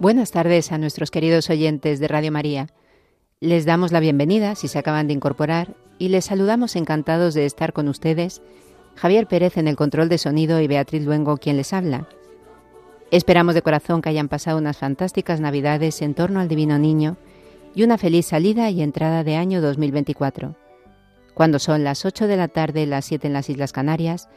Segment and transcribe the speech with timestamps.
[0.00, 2.68] Buenas tardes a nuestros queridos oyentes de Radio María.
[3.38, 7.74] Les damos la bienvenida si se acaban de incorporar y les saludamos encantados de estar
[7.74, 8.40] con ustedes
[8.94, 12.08] Javier Pérez en el control de sonido y Beatriz Luengo quien les habla.
[13.10, 17.18] Esperamos de corazón que hayan pasado unas fantásticas Navidades en torno al Divino Niño
[17.74, 20.56] y una feliz salida y entrada de año 2024.
[21.34, 24.30] Cuando son las 8 de la tarde, las 7 en las Islas Canarias,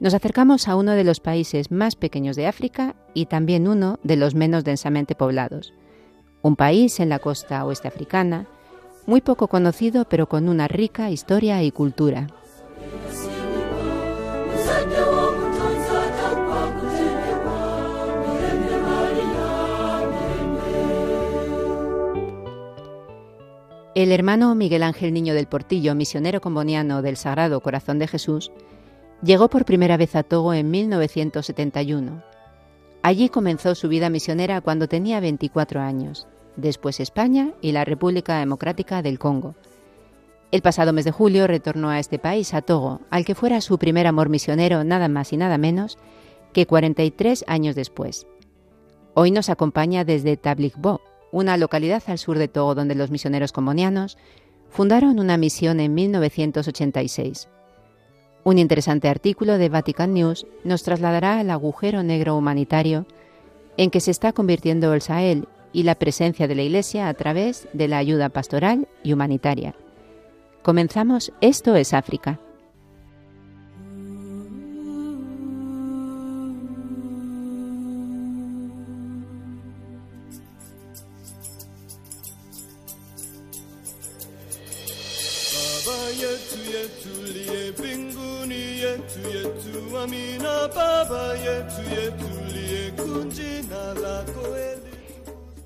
[0.00, 4.16] nos acercamos a uno de los países más pequeños de África y también uno de
[4.16, 5.72] los menos densamente poblados.
[6.42, 8.46] Un país en la costa oeste africana,
[9.06, 12.26] muy poco conocido pero con una rica historia y cultura.
[23.94, 28.50] El hermano Miguel Ángel Niño del Portillo, misionero comboniano del Sagrado Corazón de Jesús,
[29.24, 32.22] llegó por primera vez a Togo en 1971.
[33.02, 39.02] Allí comenzó su vida misionera cuando tenía 24 años, después España y la República Democrática
[39.02, 39.54] del Congo.
[40.52, 43.78] El pasado mes de julio retornó a este país, a Togo, al que fuera su
[43.78, 45.98] primer amor misionero nada más y nada menos
[46.52, 48.26] que 43 años después.
[49.14, 51.00] Hoy nos acompaña desde Tabligbo,
[51.32, 54.16] una localidad al sur de Togo donde los misioneros combonianos
[54.70, 57.48] fundaron una misión en 1986.
[58.44, 63.06] Un interesante artículo de Vatican News nos trasladará al agujero negro humanitario
[63.78, 67.66] en que se está convirtiendo el Sahel y la presencia de la Iglesia a través
[67.72, 69.74] de la ayuda pastoral y humanitaria.
[70.62, 72.38] Comenzamos Esto es África.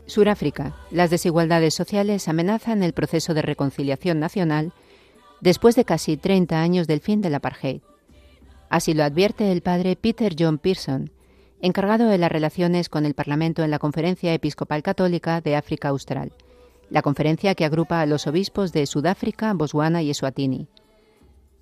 [0.06, 0.76] Suráfrica.
[0.90, 4.72] Las desigualdades sociales amenazan el proceso de reconciliación nacional
[5.40, 7.80] después de casi 30 años del fin del apartheid.
[8.70, 11.10] Así lo advierte el padre Peter John Pearson,
[11.60, 16.32] encargado de las relaciones con el Parlamento en la Conferencia Episcopal Católica de África Austral,
[16.90, 20.68] la conferencia que agrupa a los obispos de Sudáfrica, Botswana y Eswatini.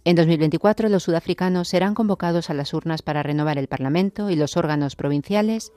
[0.06, 4.56] En 2024 los sudafricanos serán convocados a las urnas para renovar el Parlamento y los
[4.56, 5.72] órganos provinciales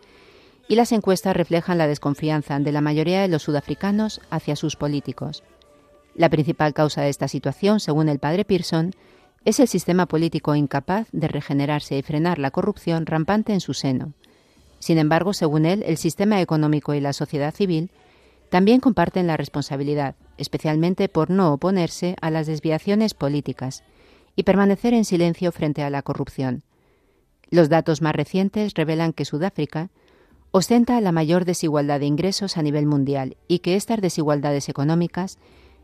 [0.67, 5.43] y las encuestas reflejan la desconfianza de la mayoría de los sudafricanos hacia sus políticos.
[6.13, 8.93] La principal causa de esta situación, según el padre Pearson,
[9.45, 14.13] es el sistema político incapaz de regenerarse y frenar la corrupción rampante en su seno.
[14.77, 17.89] Sin embargo, según él, el sistema económico y la sociedad civil
[18.51, 23.83] también comparten la responsabilidad, especialmente por no oponerse a las desviaciones políticas
[24.39, 26.63] y permanecer en silencio frente a la corrupción.
[27.49, 29.89] Los datos más recientes revelan que Sudáfrica
[30.51, 35.39] ostenta la mayor desigualdad de ingresos a nivel mundial y que estas desigualdades económicas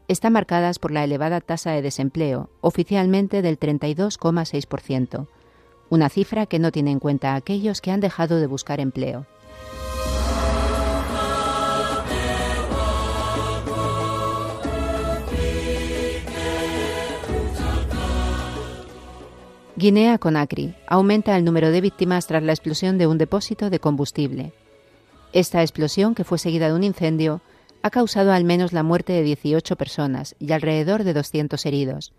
[0.08, 5.28] están marcadas por la elevada tasa de desempleo, oficialmente del 32,6%,
[5.90, 9.26] una cifra que no tiene en cuenta a aquellos que han dejado de buscar empleo.
[19.85, 24.51] Guinea-Conakry aumenta el número de víctimas tras la explosión de un depósito de combustible.
[25.31, 27.41] Esta explosión, que fue seguida de un incendio,
[27.84, 32.13] ha causado al menos la muerte de 18 personas y alrededor de 200 heridos.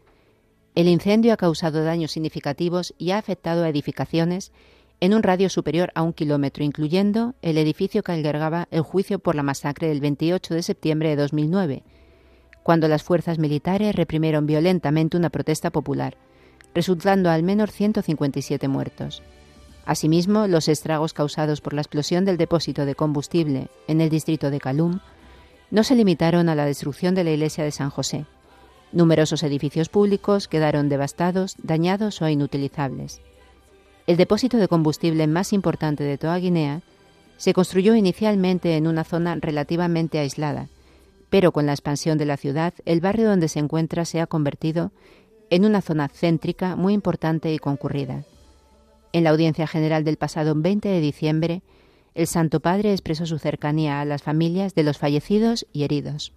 [0.76, 4.52] El incendio ha causado daños significativos y ha afectado a edificaciones
[5.00, 9.34] en un radio superior a un kilómetro, incluyendo el edificio que albergaba el juicio por
[9.34, 11.82] la masacre del 28 de septiembre de 2009,
[12.62, 16.16] cuando las fuerzas militares reprimieron violentamente una protesta popular
[16.76, 19.22] resultando al menos 157 muertos.
[19.86, 24.60] Asimismo, los estragos causados por la explosión del depósito de combustible en el distrito de
[24.60, 25.00] Calum
[25.70, 28.26] no se limitaron a la destrucción de la iglesia de San José.
[28.92, 33.22] Numerosos edificios públicos quedaron devastados, dañados o inutilizables.
[34.06, 36.82] El depósito de combustible más importante de toda Guinea
[37.38, 40.68] se construyó inicialmente en una zona relativamente aislada,
[41.30, 44.92] pero con la expansión de la ciudad, el barrio donde se encuentra se ha convertido
[45.50, 48.24] en una zona céntrica muy importante y concurrida.
[49.12, 51.62] En la audiencia general del pasado 20 de diciembre,
[52.14, 56.32] el Santo Padre expresó su cercanía a las familias de los fallecidos y heridos.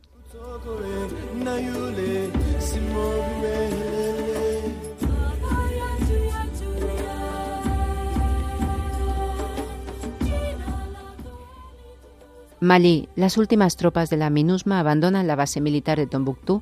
[12.61, 16.61] Malí, las últimas tropas de la MINUSMA abandonan la base militar de Tombuctú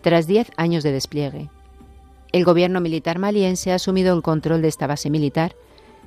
[0.00, 1.50] tras diez años de despliegue.
[2.34, 5.54] El gobierno militar maliense ha asumido el control de esta base militar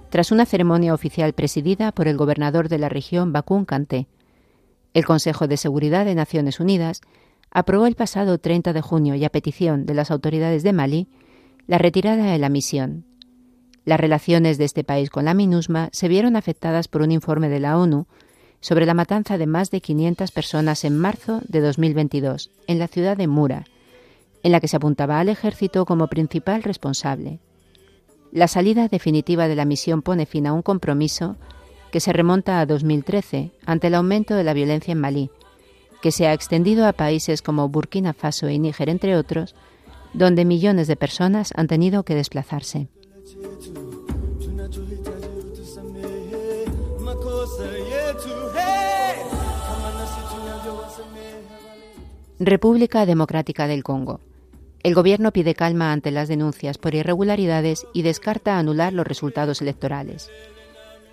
[0.09, 4.07] tras una ceremonia oficial presidida por el gobernador de la región Bakun Kanté.
[4.94, 7.00] El Consejo de Seguridad de Naciones Unidas
[7.50, 11.07] aprobó el pasado 30 de junio y a petición de las autoridades de Malí
[11.65, 13.06] la retirada de la misión.
[13.85, 17.62] Las relaciones de este país con la MINUSMA se vieron afectadas por un informe de
[17.62, 18.06] la ONU
[18.59, 23.15] sobre la matanza de más de 500 personas en marzo de 2022 en la ciudad
[23.15, 23.63] de Mura,
[24.44, 27.39] en la que se apuntaba al ejército como principal responsable.
[28.31, 31.38] La salida definitiva de la misión pone fin a un compromiso
[31.92, 35.30] que se remonta a 2013 ante el aumento de la violencia en Malí,
[36.01, 39.56] que se ha extendido a países como Burkina Faso y Níger, entre otros,
[40.13, 42.88] donde millones de personas han tenido que desplazarse.
[52.39, 54.19] República Democrática del Congo.
[54.84, 60.30] El gobierno pide calma ante las denuncias por irregularidades y descarta anular los resultados electorales.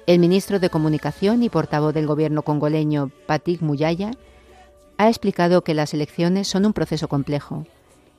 [0.06, 4.11] El ministro de Comunicación y portavoz del gobierno congoleño, Patik Muyaya,
[4.99, 7.65] ha explicado que las elecciones son un proceso complejo,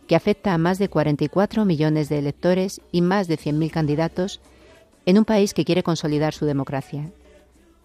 [0.08, 4.42] que afecta a más de 44 millones de electores y más de 100.000 candidatos
[5.06, 7.12] en un país que quiere consolidar su democracia.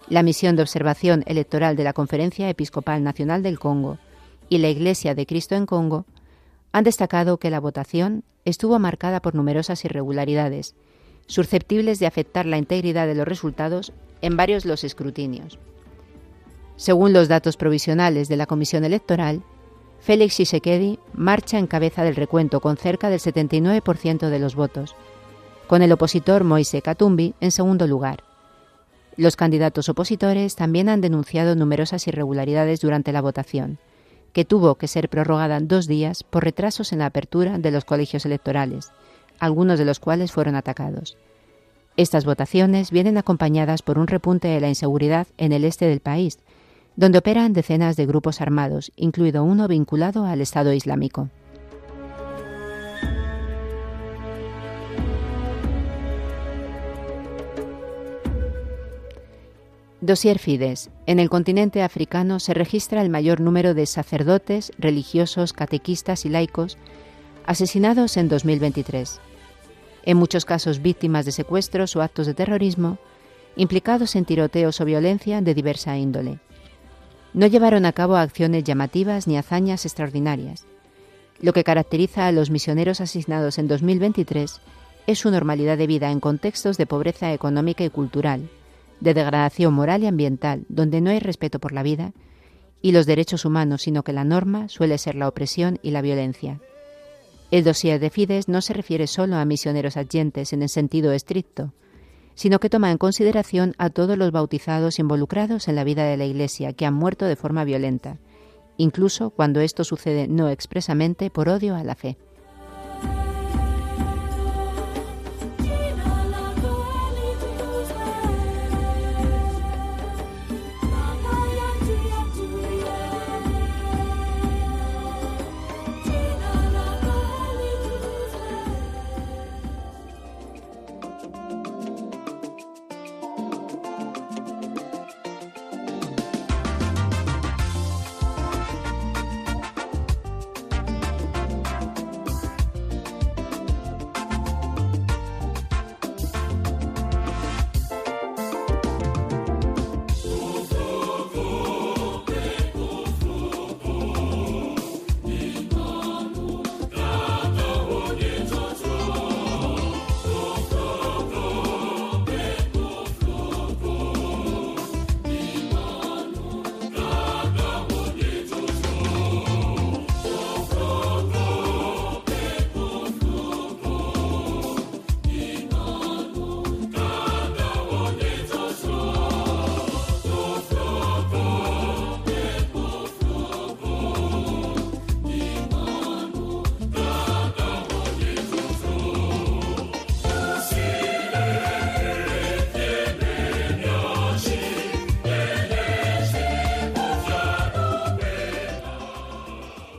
[0.09, 3.99] La misión de observación electoral de la Conferencia Episcopal Nacional del Congo
[4.51, 6.05] y la Iglesia de Cristo en Congo
[6.73, 10.75] han destacado que la votación estuvo marcada por numerosas irregularidades,
[11.27, 15.59] susceptibles de afectar la integridad de los resultados en varios los escrutinios.
[16.77, 19.43] Según los datos provisionales de la Comisión Electoral,
[20.01, 24.97] Félix Tshisekedi marcha en cabeza del recuento con cerca del 79% de los votos,
[25.69, 28.25] con el opositor Moise Katumbi en segundo lugar.
[29.17, 33.79] Los candidatos opositores también han denunciado numerosas irregularidades durante la votación,
[34.33, 38.25] que tuvo que ser prorrogada dos días por retrasos en la apertura de los colegios
[38.27, 38.93] electorales,
[39.39, 41.17] algunos de los cuales fueron atacados.
[41.97, 46.39] Estas votaciones vienen acompañadas por un repunte de la inseguridad en el este del país,
[46.97, 51.29] donde operan decenas de grupos armados, incluido uno vinculado al Estado Islámico.
[60.03, 60.89] Dosier Fides.
[61.05, 66.79] En el continente africano se registra el mayor número de sacerdotes, religiosos, catequistas y laicos
[67.45, 69.21] asesinados en 2023.
[70.05, 72.97] En muchos casos víctimas de secuestros o actos de terrorismo,
[73.57, 76.39] implicados en tiroteos o violencia de diversa índole.
[77.35, 80.65] No llevaron a cabo acciones llamativas ni hazañas extraordinarias.
[81.43, 84.63] Lo que caracteriza a los misioneros asesinados en 2023
[85.07, 88.49] es su normalidad de vida en contextos de pobreza económica y cultural,
[89.01, 92.13] de degradación moral y ambiental, donde no hay respeto por la vida
[92.83, 96.61] y los derechos humanos, sino que la norma suele ser la opresión y la violencia.
[97.51, 101.75] El dossier de Fides no se refiere solo a misioneros adyentes en el sentido estricto,
[102.35, 106.27] sino que toma en consideración a todos los bautizados involucrados en la vida de la
[106.27, 108.19] Iglesia que han muerto de forma violenta,
[108.77, 112.17] incluso cuando esto sucede no expresamente por odio a la fe.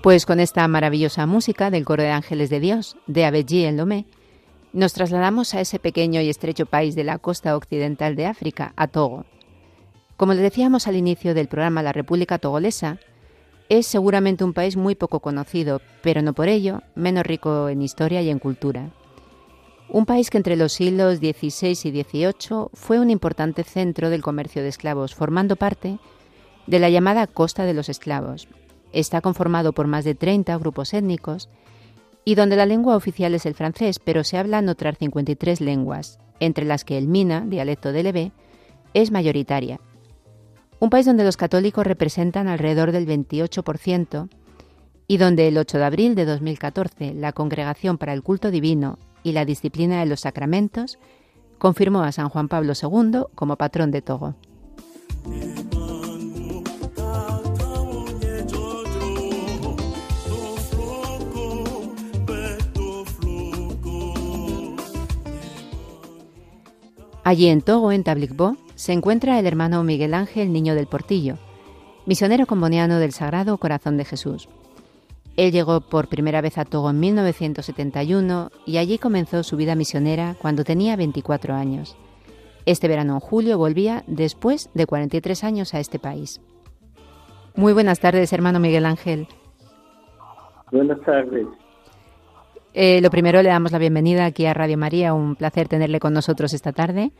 [0.01, 4.07] Pues con esta maravillosa música del coro de ángeles de Dios, de Abedji en Lomé,
[4.73, 8.87] nos trasladamos a ese pequeño y estrecho país de la costa occidental de África, a
[8.87, 9.25] Togo.
[10.17, 12.97] Como decíamos al inicio del programa, la República Togolesa
[13.69, 18.23] es seguramente un país muy poco conocido, pero no por ello menos rico en historia
[18.23, 18.89] y en cultura.
[19.87, 24.63] Un país que entre los siglos XVI y XVIII fue un importante centro del comercio
[24.63, 25.99] de esclavos, formando parte
[26.65, 28.47] de la llamada Costa de los Esclavos,
[28.93, 31.49] Está conformado por más de 30 grupos étnicos
[32.25, 36.65] y donde la lengua oficial es el francés, pero se hablan otras 53 lenguas, entre
[36.65, 38.31] las que el Mina, dialecto del Leve,
[38.93, 39.79] es mayoritaria.
[40.79, 44.29] Un país donde los católicos representan alrededor del 28%
[45.07, 49.33] y donde el 8 de abril de 2014 la Congregación para el Culto Divino y
[49.33, 50.99] la Disciplina de los Sacramentos
[51.57, 54.35] confirmó a San Juan Pablo II como patrón de Togo.
[67.23, 71.37] Allí en Togo, en Tablicbó, se encuentra el hermano Miguel Ángel Niño del Portillo,
[72.07, 74.49] misionero comboniano del Sagrado Corazón de Jesús.
[75.37, 80.35] Él llegó por primera vez a Togo en 1971 y allí comenzó su vida misionera
[80.41, 81.95] cuando tenía 24 años.
[82.65, 86.41] Este verano en julio volvía después de 43 años a este país.
[87.55, 89.27] Muy buenas tardes, hermano Miguel Ángel.
[90.71, 91.47] Buenas tardes.
[92.73, 95.13] Eh, lo primero, le damos la bienvenida aquí a Radio María.
[95.13, 97.11] Un placer tenerle con nosotros esta tarde.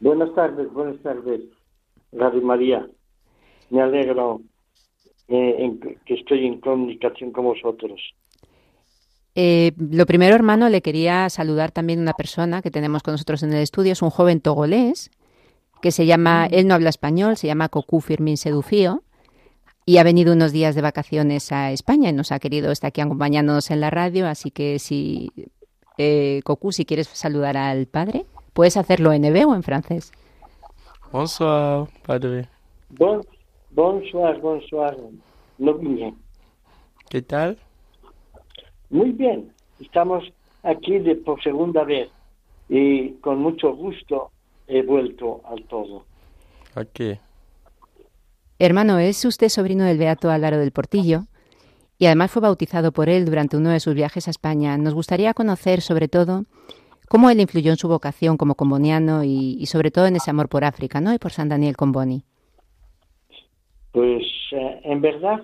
[0.00, 1.40] Buenas tardes, buenas tardes,
[2.12, 2.86] Radio María.
[3.70, 4.40] Me alegro
[5.28, 8.00] eh, que estoy en comunicación con vosotros.
[9.34, 13.52] Eh, lo primero, hermano, le quería saludar también una persona que tenemos con nosotros en
[13.52, 13.92] el estudio.
[13.92, 15.10] Es un joven togolés
[15.82, 19.02] que se llama, él no habla español, se llama Cocu Firmin Sedufío
[19.88, 23.00] y ha venido unos días de vacaciones a España y nos ha querido estar aquí
[23.00, 25.30] acompañándonos en la radio, así que si,
[25.96, 30.12] eh, Cocu, si quieres saludar al padre, puedes hacerlo en hebreo o en francés.
[31.12, 32.48] Bonsoir, padre.
[32.98, 33.24] Bon,
[33.70, 34.96] bonsoir, bonsoir.
[35.58, 36.16] No bien.
[37.08, 37.56] ¿Qué tal?
[38.90, 39.52] Muy bien.
[39.78, 40.24] Estamos
[40.64, 42.10] aquí de, por segunda vez
[42.68, 44.32] y con mucho gusto
[44.66, 46.04] he vuelto al todo.
[46.74, 47.20] ¿A qué?
[48.58, 51.24] Hermano, es usted sobrino del Beato Álvaro del Portillo
[51.98, 54.78] y además fue bautizado por él durante uno de sus viajes a España.
[54.78, 56.44] Nos gustaría conocer, sobre todo,
[57.08, 60.64] cómo él influyó en su vocación como comboniano y, sobre todo en ese amor por
[60.64, 61.12] África, ¿no?
[61.12, 62.22] Y por San Daniel Comboni.
[63.92, 65.42] Pues eh, en verdad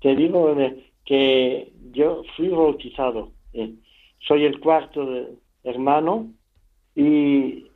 [0.00, 3.32] te digo eh, que yo fui bautizado.
[3.54, 3.74] Eh,
[4.26, 5.06] soy el cuarto
[5.62, 6.32] hermano
[6.94, 7.66] y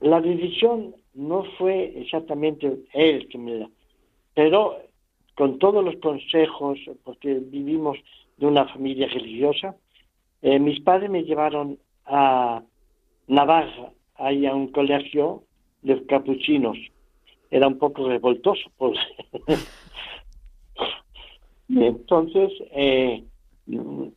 [0.00, 3.70] la decisión no fue exactamente él que me da,
[4.34, 4.78] pero
[5.34, 7.98] con todos los consejos, porque vivimos
[8.36, 9.76] de una familia religiosa,
[10.42, 12.62] eh, mis padres me llevaron a
[13.26, 15.44] Navarra, ahí a un colegio
[15.82, 16.78] de capuchinos.
[17.50, 18.70] Era un poco revoltoso.
[18.76, 18.98] Pues.
[21.68, 23.24] y entonces, eh,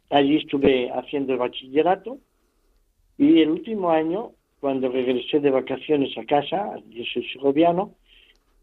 [0.09, 2.17] allí estuve haciendo el bachillerato
[3.17, 7.93] y el último año cuando regresé de vacaciones a casa, yo soy segoviano,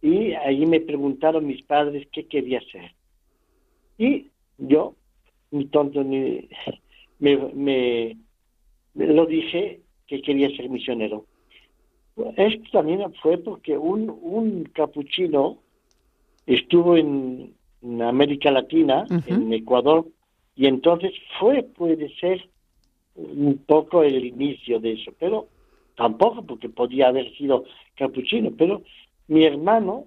[0.03, 2.93] y allí me preguntaron mis padres qué quería ser.
[3.97, 4.27] Y
[4.59, 4.97] yo,
[5.51, 6.49] mi tonto, me,
[7.21, 8.17] me,
[8.95, 11.25] lo dije que quería ser misionero.
[12.37, 15.59] Esto también fue porque un, un capuchino
[16.47, 17.55] estuvo en,
[18.01, 20.07] América Latina, en Ecuador,
[20.57, 22.49] y entonces fue, puede ser,
[23.15, 25.13] un poco el inicio de eso.
[25.19, 25.49] Pero
[25.97, 27.65] tampoco porque podía haber sido
[27.97, 28.83] capuchino, pero
[29.29, 30.07] mi hermano,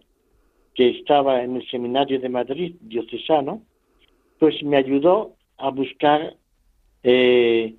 [0.74, 3.62] que estaba en el seminario de Madrid, diocesano,
[4.40, 6.36] pues me ayudó a buscar
[7.04, 7.76] eh,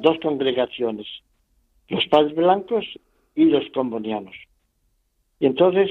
[0.00, 1.06] dos congregaciones,
[1.88, 2.84] los padres blancos
[3.34, 4.34] y los combonianos.
[5.40, 5.90] Y entonces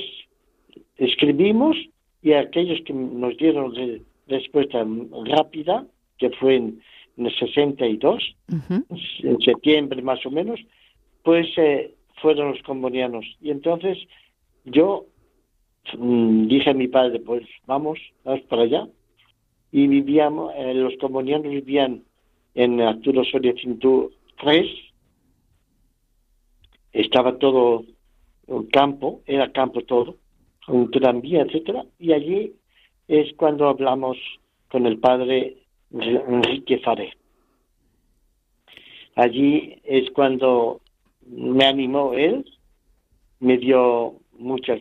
[0.98, 1.76] escribimos
[2.22, 3.74] y aquellos que nos dieron
[4.28, 4.86] respuesta
[5.26, 5.86] rápida,
[6.18, 6.82] que fue en,
[7.18, 8.36] el 62,
[9.24, 10.60] en septiembre más o menos,
[11.24, 13.26] pues eh, fueron los combonianos.
[13.42, 13.98] Y entonces
[14.66, 15.06] yo
[15.98, 18.88] mm, dije a mi padre, pues vamos, vamos para allá.
[19.72, 22.04] Y vivíamos, eh, los combonianos vivían
[22.56, 24.12] en Arturo Soria Cintú
[24.42, 24.68] 3.
[26.94, 27.86] Estaba todo
[28.48, 30.18] un campo, era campo todo,
[30.68, 31.86] un tranvía, etcétera.
[32.00, 32.54] Y allí
[33.08, 34.18] es cuando hablamos
[34.70, 35.58] con el padre
[35.92, 37.14] Enrique Faré.
[39.16, 40.82] Allí es cuando
[41.28, 42.46] me animó él,
[43.40, 44.76] me dio mucha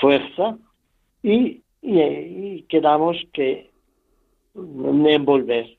[0.00, 0.58] fuerza
[1.22, 3.70] y, y, quedamos que
[4.54, 5.78] envolver.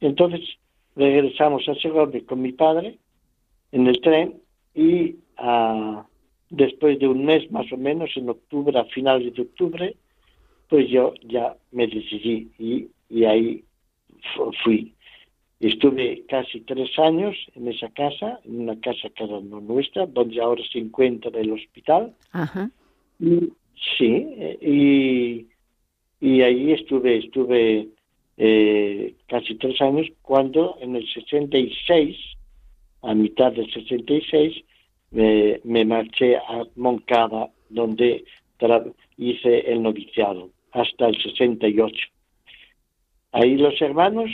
[0.00, 0.40] Entonces
[0.94, 2.98] regresamos a Segovia con mi padre
[3.72, 4.40] en el tren
[4.74, 6.06] y ah,
[6.50, 9.96] después de un mes más o menos, en octubre, a finales de octubre,
[10.68, 13.64] pues yo ya me decidí y, y ahí
[14.62, 14.94] fui.
[15.60, 20.40] Estuve casi tres años en esa casa, en una casa que era no nuestra, donde
[20.40, 22.14] ahora se encuentra el hospital.
[22.32, 22.70] Ajá.
[23.18, 23.52] Y,
[23.96, 24.26] sí,
[24.60, 25.46] y,
[26.20, 27.88] y ahí estuve, estuve
[28.36, 32.16] eh, casi tres años, cuando en el 66,
[33.02, 34.64] a mitad del 66,
[35.10, 38.24] me, me marché a Moncada, donde
[39.16, 41.96] hice el noviciado, hasta el 68.
[43.32, 44.30] Ahí los hermanos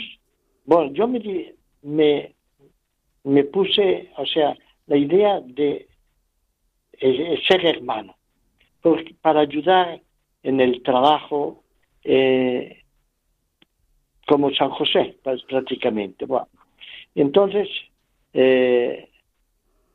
[0.65, 2.35] bueno, yo me, me,
[3.23, 4.57] me puse, o sea,
[4.87, 5.87] la idea de
[6.93, 8.15] eh, ser hermano,
[9.21, 10.01] para ayudar
[10.43, 11.63] en el trabajo
[12.03, 12.83] eh,
[14.27, 16.25] como San José, pues, prácticamente.
[16.25, 16.47] Bueno,
[17.15, 17.67] entonces,
[18.33, 19.09] eh,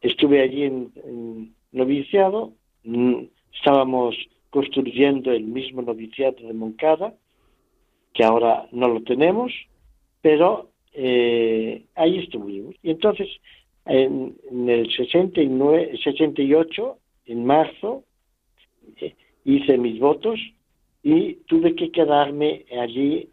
[0.01, 2.53] estuve allí en, noviciado,
[2.85, 3.23] mm,
[3.55, 4.17] estábamos
[4.51, 7.15] construyendo el mismo noviciado de Moncada,
[8.13, 9.53] que ahora no lo tenemos,
[10.23, 12.75] pero eh, ahí estuvimos.
[12.83, 13.29] Y entonces,
[13.87, 14.37] en,
[14.69, 18.05] el 69, 68, en marzo,
[19.01, 20.39] eh, hice mis votos
[21.03, 23.29] y tuve que quedarme allí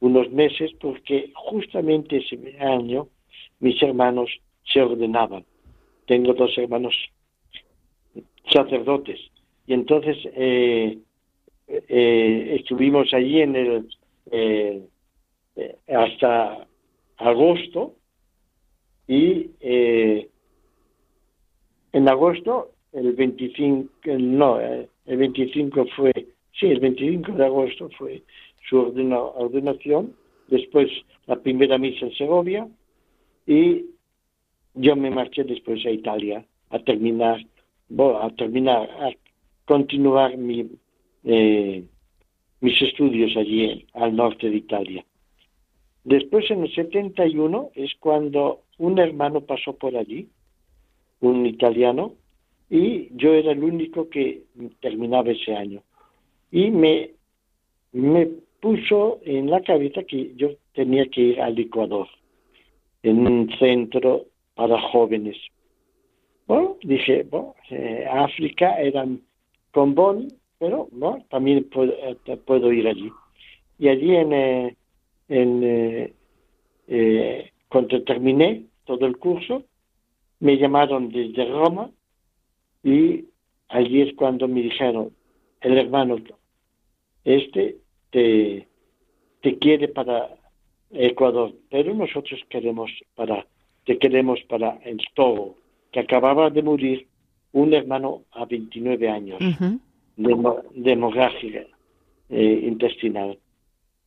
[0.00, 3.08] unos meses porque justamente ese año
[3.60, 4.30] mis hermanos
[4.64, 5.44] se ordenaban.
[6.06, 6.94] Tengo dos hermanos
[8.50, 9.20] sacerdotes.
[9.66, 10.98] Y entonces eh,
[12.58, 13.88] estuvimos allí en el
[14.30, 14.82] eh,
[15.88, 16.66] hasta
[17.18, 17.94] agosto
[19.06, 20.28] y eh,
[21.92, 26.12] en agosto el 25 no eh, el 25 fue
[26.58, 28.22] sí el 25 de agosto fue
[28.68, 30.14] su ordenación
[30.48, 30.88] después
[31.26, 32.68] la primera misa en Segovia
[33.46, 33.86] y
[34.74, 37.44] yo me marché después a Italia a terminar
[37.98, 39.10] a terminar a
[39.66, 40.70] continuar mi,
[41.22, 45.04] mis estudios allí al norte de Italia
[46.04, 50.28] Después, en el 71, es cuando un hermano pasó por allí,
[51.20, 52.14] un italiano,
[52.68, 54.42] y yo era el único que
[54.80, 55.82] terminaba ese año.
[56.50, 57.10] Y me,
[57.92, 58.26] me
[58.60, 62.08] puso en la cabeza que yo tenía que ir al Ecuador,
[63.02, 65.36] en un centro para jóvenes.
[66.46, 69.06] Bueno, dije, bueno, eh, África era
[69.72, 73.10] con Bonn, pero bueno, también puedo, eh, ir allí.
[73.78, 74.76] Y allí en, eh,
[75.32, 76.12] en, eh,
[76.88, 79.64] eh, cuando terminé todo el curso,
[80.40, 81.90] me llamaron desde Roma
[82.84, 83.24] y
[83.68, 85.10] allí es cuando me dijeron,
[85.62, 86.16] el hermano
[87.24, 87.78] este
[88.10, 88.68] te,
[89.40, 90.36] te quiere para
[90.90, 93.46] Ecuador, pero nosotros queremos para,
[93.86, 95.56] te queremos para el Togo,
[95.92, 97.06] que acababa de morir
[97.52, 99.38] un hermano a 29 años
[100.16, 101.66] de, hemorragia
[102.28, 103.38] eh, intestinal.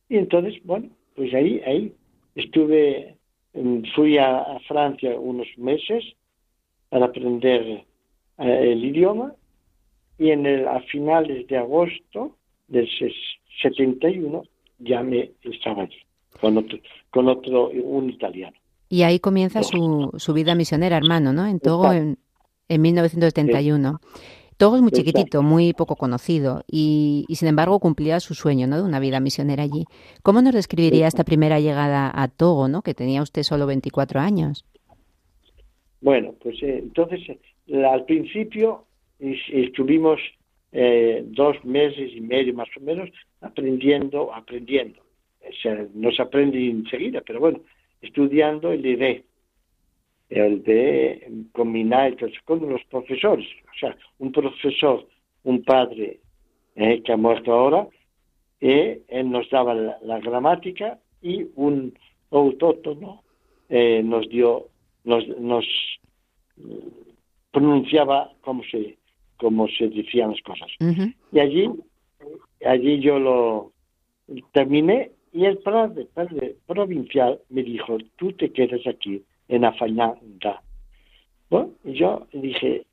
[0.08, 1.92] Y entonces, bueno, pues ahí, ahí
[2.34, 3.16] estuve,
[3.94, 6.04] fui a, Francia unos meses
[6.88, 7.84] para aprender
[8.38, 9.34] eh, el idioma
[10.18, 12.36] y en el, a finales de agosto
[12.68, 12.88] del
[13.62, 14.44] 71
[14.78, 15.98] ya me estaba allí
[16.40, 16.78] con otro,
[17.10, 18.56] con otro un italiano.
[18.88, 21.46] Y ahí comienza su, su vida misionera, hermano, ¿no?
[21.46, 22.18] En Togo en,
[22.68, 24.00] en 1971.
[24.56, 28.76] Togo es muy chiquitito, muy poco conocido y, sin embargo cumplía su sueño ¿no?
[28.76, 29.84] de una vida misionera allí.
[30.22, 32.80] ¿Cómo nos describiría esta primera llegada a Togo, ¿no?
[32.80, 34.64] que tenía usted solo 24 años?
[36.00, 37.20] Bueno, pues eh, entonces
[37.70, 38.84] al principio
[39.18, 40.20] estuvimos
[40.72, 43.10] eh, dos meses y medio más o menos
[43.42, 45.00] aprendiendo, aprendiendo.
[45.40, 47.60] O sea, no se aprende enseguida, pero bueno,
[48.00, 49.22] estudiando el ID
[50.28, 53.46] el de combinar con los profesores.
[53.74, 55.06] O sea, un profesor,
[55.44, 56.20] un padre
[56.74, 57.86] eh, que ha muerto ahora,
[58.60, 61.96] eh, él nos daba la, gramática y un
[62.30, 63.22] autótono
[63.68, 64.68] eh, nos dio,
[65.04, 65.64] nos, nos
[67.50, 68.96] pronunciaba como se,
[69.36, 70.68] como se decían las cosas.
[71.32, 71.70] Y allí,
[72.64, 73.72] allí yo lo
[74.52, 80.62] terminé y el padre, padre provincial me dijo, tú te quedas aquí en Afañanga.
[81.50, 82.84] Bueno, yo dije,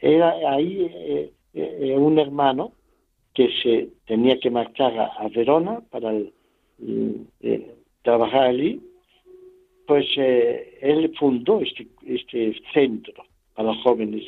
[0.00, 2.72] era ahí eh, eh, un hermano
[3.34, 8.80] que se tenía que marchar a, Verona para eh, trabajar allí,
[9.86, 14.22] pues él fundó este, este centro para jóvenes,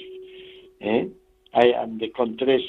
[0.80, 2.62] de, con tres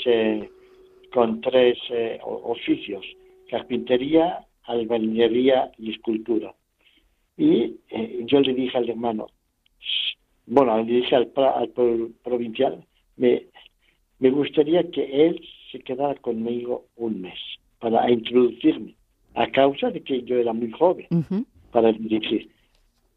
[1.15, 3.06] con tres eh, oficios,
[3.50, 6.54] carpintería, albañilería y escultura.
[7.38, 9.28] Y eh, yo le dije al hermano,
[10.48, 11.69] bueno, le dije al, al
[12.24, 12.86] provincial,
[13.17, 13.48] me,
[14.19, 17.39] me gustaría que él se quedara conmigo un mes
[17.80, 18.95] para introducirme,
[19.34, 21.08] a causa de que yo era muy joven
[21.71, 22.50] para dirigir.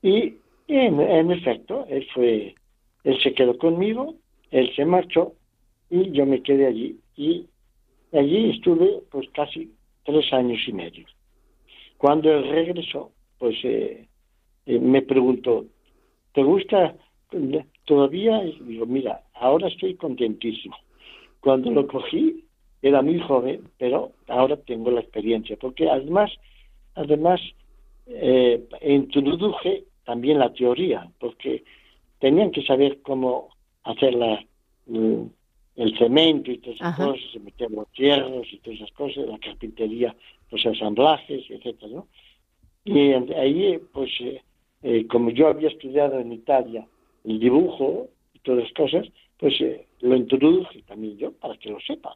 [0.03, 0.35] Y,
[0.69, 2.55] en, efecto, él fue,
[3.05, 4.17] él se quedó conmigo,
[4.51, 5.35] él se marchó
[5.91, 6.99] y yo me quedé allí.
[7.17, 7.47] Y
[8.13, 9.73] allí estuve pues casi
[10.05, 11.07] tres años y medio.
[11.97, 14.08] Cuando él regresó, pues eh,
[14.69, 15.65] eh, me preguntó,
[16.35, 16.95] ¿te gusta
[17.87, 18.45] todavía?
[18.45, 20.77] Y digo, mira, ahora estoy contentísimo.
[21.41, 22.45] Cuando lo cogí,
[22.83, 26.31] era muy joven, pero ahora tengo la experiencia, porque además,
[26.95, 27.41] además
[28.09, 31.65] eh, introduje también la teoría, porque
[32.19, 33.49] tenían que saber cómo
[33.85, 34.45] hacer la,
[34.87, 40.15] el cemento y todas esas cosas, meter los hierros y todas esas cosas, la carpintería,
[40.51, 42.07] los ensamblajes, etcétera, ¿no?
[42.85, 44.43] Y ahí, pues, eh,
[44.83, 46.87] eh, como yo había estudiado en Italia
[47.25, 49.07] el dibujo y todas las cosas,
[49.39, 52.15] pues eh, lo introduje también yo para que lo sepan,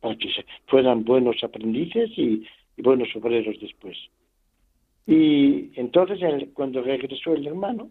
[0.00, 0.28] para que
[0.66, 2.44] fueran buenos aprendices y
[2.76, 3.96] buenos obreros después.
[5.06, 6.20] Y entonces
[6.54, 7.90] cuando regresó el hermano,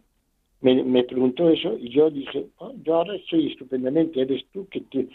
[0.61, 5.07] me, preguntó eso y yo dije, oh, yo ahora estoy estupendamente, eres tú, que tú,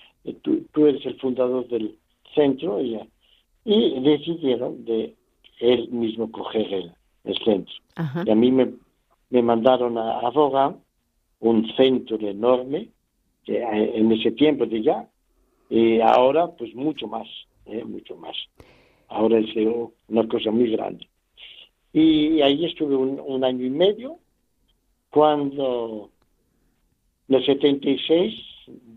[0.72, 1.96] tú, eres el fundador del
[2.34, 2.98] centro y,
[3.64, 5.14] y decidieron de
[5.60, 6.92] él mismo coger el,
[7.26, 7.74] el centro.
[8.24, 8.72] Y a mí me,
[9.30, 10.74] me mandaron a Aboga,
[11.40, 12.88] un centro enorme,
[13.44, 15.08] que eh, en ese tiempo de ya,
[15.68, 17.26] y ahora pues mucho más,
[17.66, 18.36] eh, mucho más.
[19.08, 19.50] Ahora es
[20.08, 21.06] una cosa muy grande.
[21.92, 24.18] Y ahí estuve un, año y medio.
[25.10, 26.10] Cuando
[27.28, 28.34] en el 76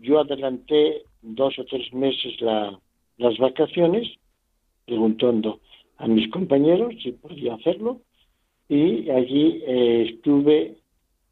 [0.00, 2.34] yo adelanté dos o tres meses
[3.16, 4.06] las vacaciones,
[4.84, 5.60] preguntando
[5.96, 8.00] a mis compañeros si podía hacerlo.
[8.70, 10.76] Y allí eh, estuve,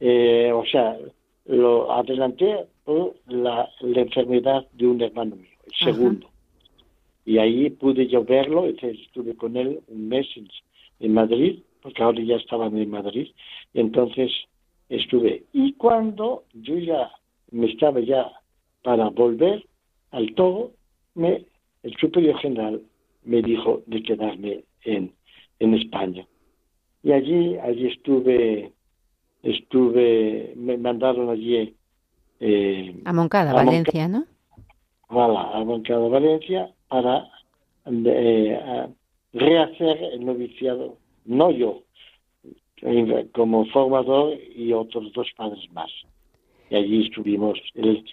[0.01, 0.99] eh, o sea,
[1.47, 6.29] lo adelanté por la, enfermedad de un hermano mío, el segundo.
[7.25, 10.27] Y ahí pude yo verlo, estuve con él un mes
[10.99, 13.29] en Madrid, porque ahora ya estaba en Madrid,
[13.73, 14.33] y entonces
[14.89, 15.45] estuve.
[15.53, 17.13] Y cuando yo ya
[17.53, 18.33] me estaba ya
[18.83, 19.65] para volver
[20.11, 20.73] al Togo,
[21.15, 21.45] me,
[21.85, 22.83] el superior general
[23.23, 25.13] me dijo de quedarme en,
[25.61, 26.27] en España.
[27.03, 28.73] Y allí, allí estuve,
[29.43, 31.75] estuve, me mandaron allí.
[32.41, 34.25] Eh, a Moncada, Valencia, ¿no?
[35.09, 37.29] a Moncada, Valencia, para
[37.87, 38.89] eh,
[39.33, 41.83] rehacer el noviciado, no yo,
[43.33, 45.91] como formador y otros dos padres más.
[46.71, 48.05] Y allí estuvimos, el,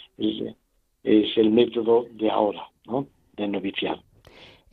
[1.04, 3.08] es el método de ahora, ¿no?
[3.36, 4.02] De noviciado.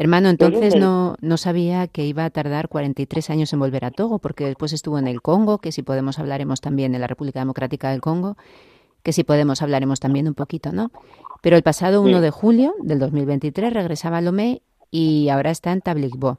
[0.02, 4.18] Hermano, entonces no, no sabía que iba a tardar 43 años en volver a Togo,
[4.18, 7.92] porque después estuvo en el Congo, que si podemos hablaremos también en la República Democrática
[7.92, 8.36] del Congo,
[9.04, 10.90] que si podemos hablaremos también un poquito, ¿no?
[11.40, 15.82] Pero el pasado 1 de julio del 2023 regresaba a Lomé y ahora está en
[15.82, 16.36] Tabligbo.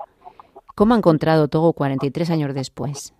[0.75, 3.15] ¿Cómo ha encontrado Togo 43 años después?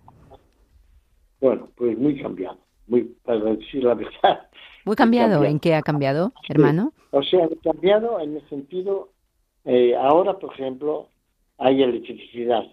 [1.40, 4.40] Bueno, pues muy cambiado, muy, para decir la verdad.
[4.84, 5.42] ¿Muy cambiado?
[5.42, 6.92] ¿En qué ha cambiado, hermano?
[7.12, 9.08] O sea, ha cambiado en el sentido,
[9.64, 11.08] eh, ahora, por ejemplo,
[11.58, 12.64] hay electricidad.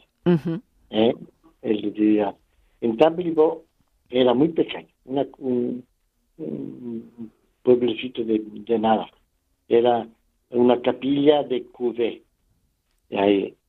[0.89, 1.13] ¿eh?
[1.61, 2.35] Electricidad.
[2.81, 3.65] En Tabligbo
[4.09, 4.87] era muy pequeño,
[5.37, 5.85] un,
[7.63, 9.07] pueblecito de, de nada.
[9.67, 10.07] Era
[10.49, 12.23] una capilla de Cudé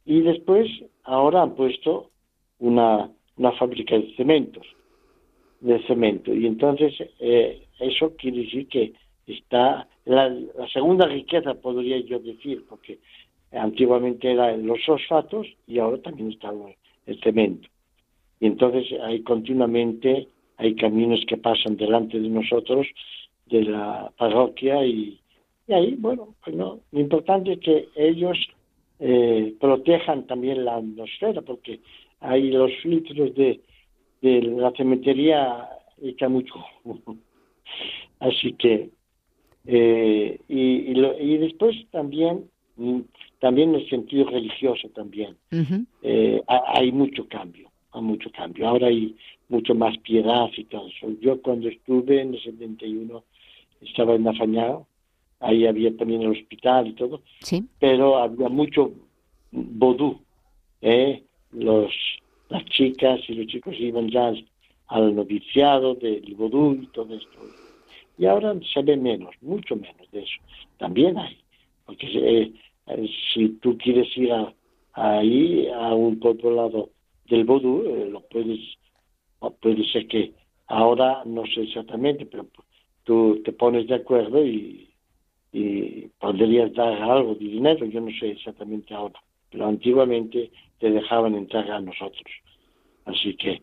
[0.04, 0.68] y después,
[1.04, 2.10] ahora han puesto
[2.58, 4.66] una, una fábrica de cementos,
[5.60, 6.32] de cemento.
[6.34, 8.92] Y entonces, eh, eso quiere decir que
[9.26, 10.34] está la,
[10.72, 12.98] segunda riqueza, podría yo decir, porque
[13.52, 16.52] antiguamente eran los fosfatos y ahora también está
[17.06, 17.68] el cemento.
[18.40, 22.86] Y entonces hay continuamente, hay caminos que pasan delante de nosotros,
[23.46, 25.20] de la parroquia, y,
[25.68, 28.38] y ahí, bueno, pues no, lo importante es que ellos
[28.98, 31.80] eh, protejan también la atmósfera, porque
[32.20, 33.60] hay los filtros de,
[34.22, 35.68] de la cementería
[36.00, 36.54] echa mucho.
[38.20, 38.90] Así que,
[39.66, 42.44] eh, y, y, después también,
[42.76, 43.00] mm,
[43.40, 45.36] también en el sentido religioso también,
[46.02, 48.68] eh, hay mucho cambio, hay mucho cambio.
[48.68, 49.16] Ahora hay
[49.48, 51.08] mucho más piedad y todo eso.
[51.20, 53.22] Yo cuando estuve en el 71
[53.80, 54.86] estaba en Afañado
[55.42, 57.64] ahí había también el hospital y todo, sí.
[57.78, 58.92] pero había mucho
[59.50, 60.20] vodú,
[60.80, 61.22] ¿eh?
[61.52, 61.92] Los,
[62.48, 64.32] las chicas y los chicos iban ya
[64.86, 67.38] al noviciado del vodú y todo esto.
[68.18, 70.40] Y ahora se ve menos, mucho menos de eso.
[70.78, 71.38] También hay,
[71.86, 72.52] porque eh,
[72.86, 74.52] eh, si tú quieres ir a,
[74.92, 76.90] ahí a un poblado
[77.28, 78.60] del Vodú, eh, lo puedes,
[79.60, 80.32] puede ser que
[80.66, 82.46] ahora no sé exactamente, pero
[83.04, 84.88] tú te pones de acuerdo y,
[85.52, 89.20] y podrías dar algo de dinero, yo no sé exactamente ahora,
[89.50, 92.26] pero antiguamente te dejaban entrar a nosotros.
[93.04, 93.62] Así que,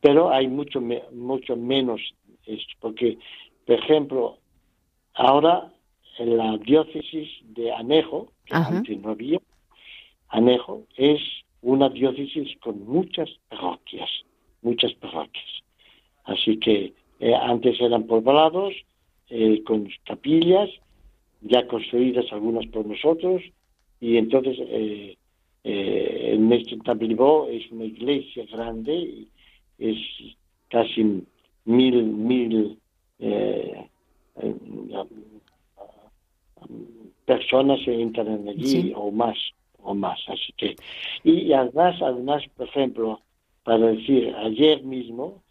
[0.00, 0.80] pero hay mucho,
[1.12, 2.00] mucho menos
[2.46, 3.18] esto, porque,
[3.66, 4.38] por ejemplo,
[5.14, 5.72] ahora
[6.18, 9.40] en la diócesis de Anejo, que antes no había,
[10.28, 11.20] Anejo es
[11.62, 14.08] una diócesis con muchas parroquias,
[14.62, 15.62] muchas parroquias.
[16.24, 18.74] Así que eh, antes eran poblados
[19.28, 20.70] eh, con capillas
[21.40, 23.42] ya construidas algunas por nosotros
[24.00, 25.16] y entonces eh,
[25.64, 29.26] eh, en este Tablibó es una iglesia grande
[29.78, 29.98] es
[30.68, 31.24] casi
[31.64, 32.78] mil mil
[37.24, 39.36] personas se entran allí o más
[39.82, 40.76] o más así que
[41.24, 43.20] y además además por ejemplo
[43.64, 45.42] para decir ayer mismo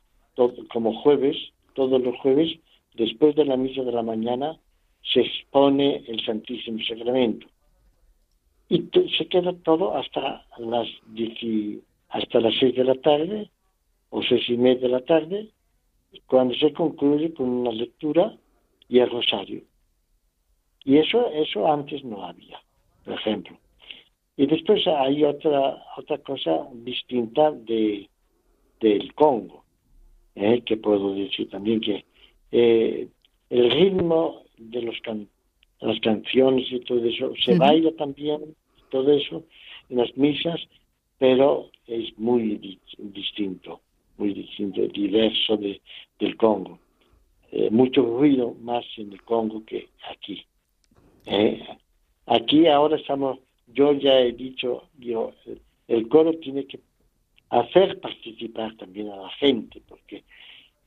[0.70, 1.36] como jueves
[1.74, 2.60] todos los jueves
[2.94, 4.58] después de la misa de la mañana
[5.14, 7.48] se expone el Santísimo Sacramento.
[8.68, 10.88] Y se queda todo hasta las
[12.10, 13.52] hasta las seis de la tarde
[14.10, 15.50] o seis y media de la tarde
[16.28, 18.36] cuando se concluye con una lectura
[18.88, 19.62] y el rosario
[20.86, 22.62] y eso, eso antes no había,
[23.04, 23.58] por ejemplo.
[24.38, 28.08] Y después hay otra, otra cosa distinta de,
[28.80, 29.64] del Congo,
[30.36, 30.62] ¿eh?
[30.64, 32.06] que puedo decir también que
[32.52, 33.08] eh,
[33.50, 34.98] el ritmo de los
[35.82, 38.56] las canciones y todo eso, se baila también,
[38.90, 39.44] todo eso,
[39.90, 40.62] en las misas,
[41.18, 43.82] pero es muy distinto,
[44.18, 45.82] muy distinto, diverso de,
[46.20, 46.80] del Congo.
[47.52, 50.46] Eh, mucho ruido más en el Congo que aquí.
[51.26, 51.64] Eh,
[52.26, 55.34] aquí ahora estamos, yo ya he dicho, yo,
[55.88, 56.80] el coro tiene que
[57.50, 60.24] hacer participar también a la gente, porque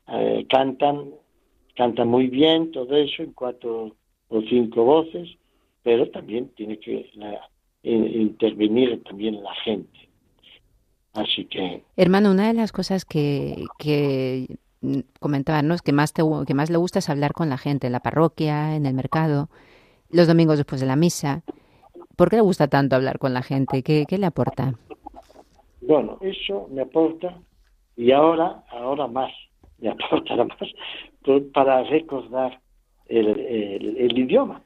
[0.09, 1.11] eh, cantan,
[1.75, 3.97] cantan muy bien todo eso en cuatro
[4.29, 5.29] o cinco voces,
[5.83, 7.11] pero también tiene que
[7.83, 10.08] intervenir también la gente.
[11.19, 11.83] Así que...
[11.97, 14.47] Hermano, una de las cosas que, que
[15.83, 18.77] que más, te, que más le gusta es hablar con la gente en la parroquia,
[18.77, 19.49] en el mercado
[20.11, 21.43] los domingos después de la misa.
[22.17, 23.83] ¿Por qué le gusta tanto hablar con la gente?
[23.83, 24.75] ¿Qué, qué le aporta?
[25.81, 27.39] Bueno, eso me aporta
[27.97, 29.33] y ahora, ahora más,
[29.79, 30.45] me aportará
[31.25, 32.61] más para recordar
[33.07, 33.29] el,
[33.99, 34.63] el, idioma,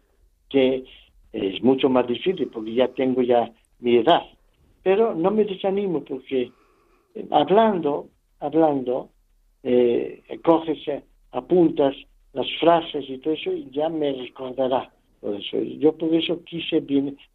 [0.49, 0.85] que
[1.33, 4.23] es mucho más difícil porque ya tengo ya mi edad.
[4.83, 6.51] Pero no me desanimo porque
[7.15, 8.09] eh, hablando,
[8.41, 9.11] hablando,
[9.63, 10.79] eh, coges,
[11.31, 11.95] apuntas
[12.33, 14.91] las frases y todo eso y ya me recordará
[15.23, 16.81] por eso, yo por eso quise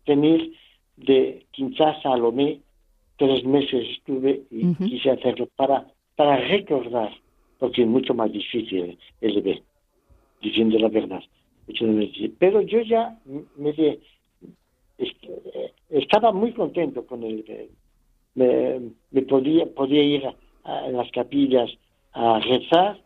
[0.05, 0.53] venir
[0.97, 2.59] de Kinshasa a Lomé,
[3.17, 7.11] tres meses estuve y quise hacerlo para, para recordar,
[7.59, 9.63] porque es mucho más difícil el ver,
[10.41, 11.23] diciendo la verdad.
[12.39, 13.17] Pero yo ya
[13.55, 13.71] me
[15.89, 17.69] estaba muy contento con el
[18.37, 20.23] me, podía, podía ir
[20.63, 21.69] a, las capillas
[22.13, 23.01] a rezar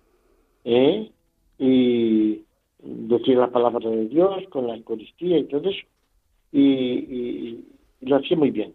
[0.65, 1.09] ¿eh?
[1.57, 2.41] y
[2.79, 5.85] decir la palabra de Dios con la Eucaristía y todo eso.
[6.51, 7.65] Y,
[8.01, 8.73] lo hacía muy bien.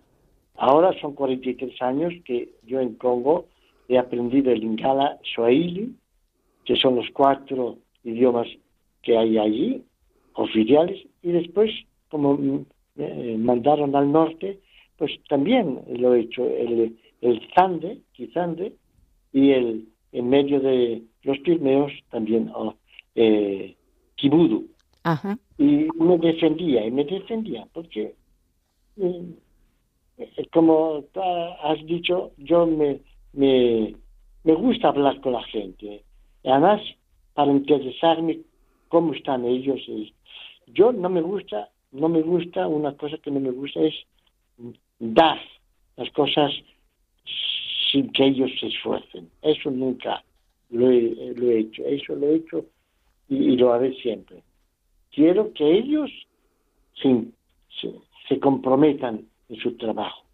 [0.55, 3.47] Ahora son 43 años que yo en Congo
[3.89, 5.95] he aprendido el Lingala Swahili,
[6.65, 8.47] que son los cuatro idiomas
[9.03, 9.83] que hay allí,
[10.35, 11.71] oficiales, y después,
[12.09, 12.65] como
[12.97, 14.61] me mandaron al norte,
[14.97, 18.73] pues también lo he hecho, el, el Zande, Kizande,
[19.33, 22.75] y el en medio de los Pirineos también oh,
[23.15, 23.77] eh,
[24.15, 24.67] Kibudu.
[25.59, 28.15] Y me defendía, y me defendía, porque,
[28.97, 29.35] eh,
[30.53, 31.05] como
[31.63, 33.01] has dicho, yo me,
[33.33, 33.95] me,
[34.45, 36.03] me gusta hablar con la gente.
[36.45, 36.81] Además,
[37.35, 38.41] para interesarme
[38.89, 39.81] cómo están ellos.
[40.69, 43.95] Yo no me gusta, no me gusta, una cosa que no me gusta es
[44.99, 45.39] dar
[45.97, 46.53] las cosas
[47.91, 49.31] sin que ellos se esfuercen.
[49.43, 50.23] Eso nunca
[50.71, 51.85] lo he, lo he hecho.
[51.85, 52.67] Eso lo he hecho
[53.29, 54.43] y, lo haré siempre.
[55.13, 56.11] Quiero que ellos
[57.03, 60.25] se, comprometan en su trabajo.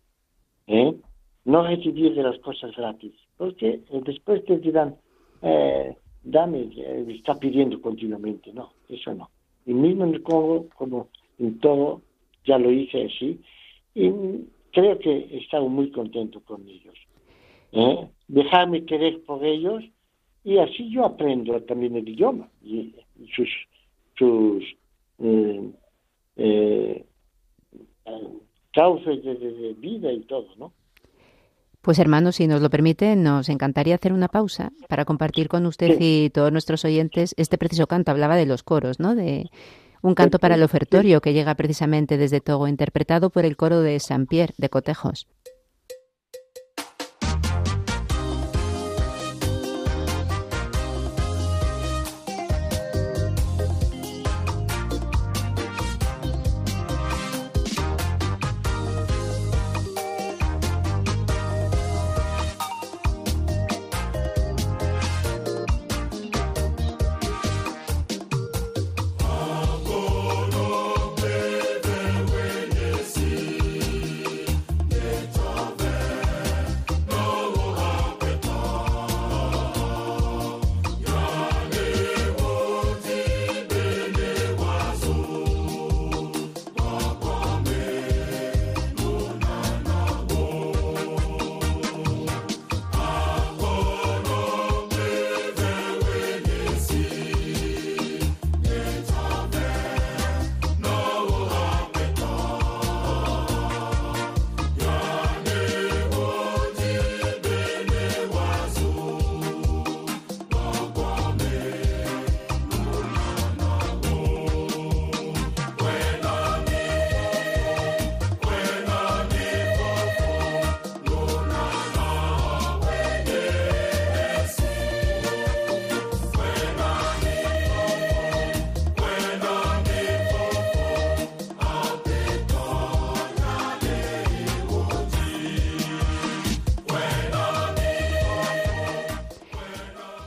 [0.66, 0.94] ¿eh?
[1.44, 4.96] No recibir de las cosas gratis, porque después te dirán,
[5.42, 8.52] eh, dame, eh, está pidiendo continuamente.
[8.52, 9.30] No, eso no.
[9.66, 12.02] Y mismo en el Congo, como en todo,
[12.44, 13.40] ya lo hice así.
[13.94, 14.10] Y
[14.72, 16.94] creo que he estado muy contento con ellos.
[17.72, 18.08] ¿eh?
[18.28, 19.84] Dejarme querer por ellos
[20.44, 22.94] y así yo aprendo también el idioma y
[23.34, 23.48] sus,
[24.16, 24.64] sus,
[25.20, 25.70] eh,
[26.36, 27.04] eh,
[28.72, 30.72] cauces de, vida y todo, ¿no?
[31.82, 35.96] Pues hermano, si nos lo permite, nos encantaría hacer una pausa para compartir con usted
[35.98, 38.12] y todos nuestros oyentes este preciso canto.
[38.12, 39.16] Hablaba de los coros, ¿no?
[39.16, 39.50] De
[40.02, 43.98] un canto para el ofertorio que llega precisamente desde Togo, interpretado por el coro de
[44.00, 45.28] Saint Pierre de Cotejos.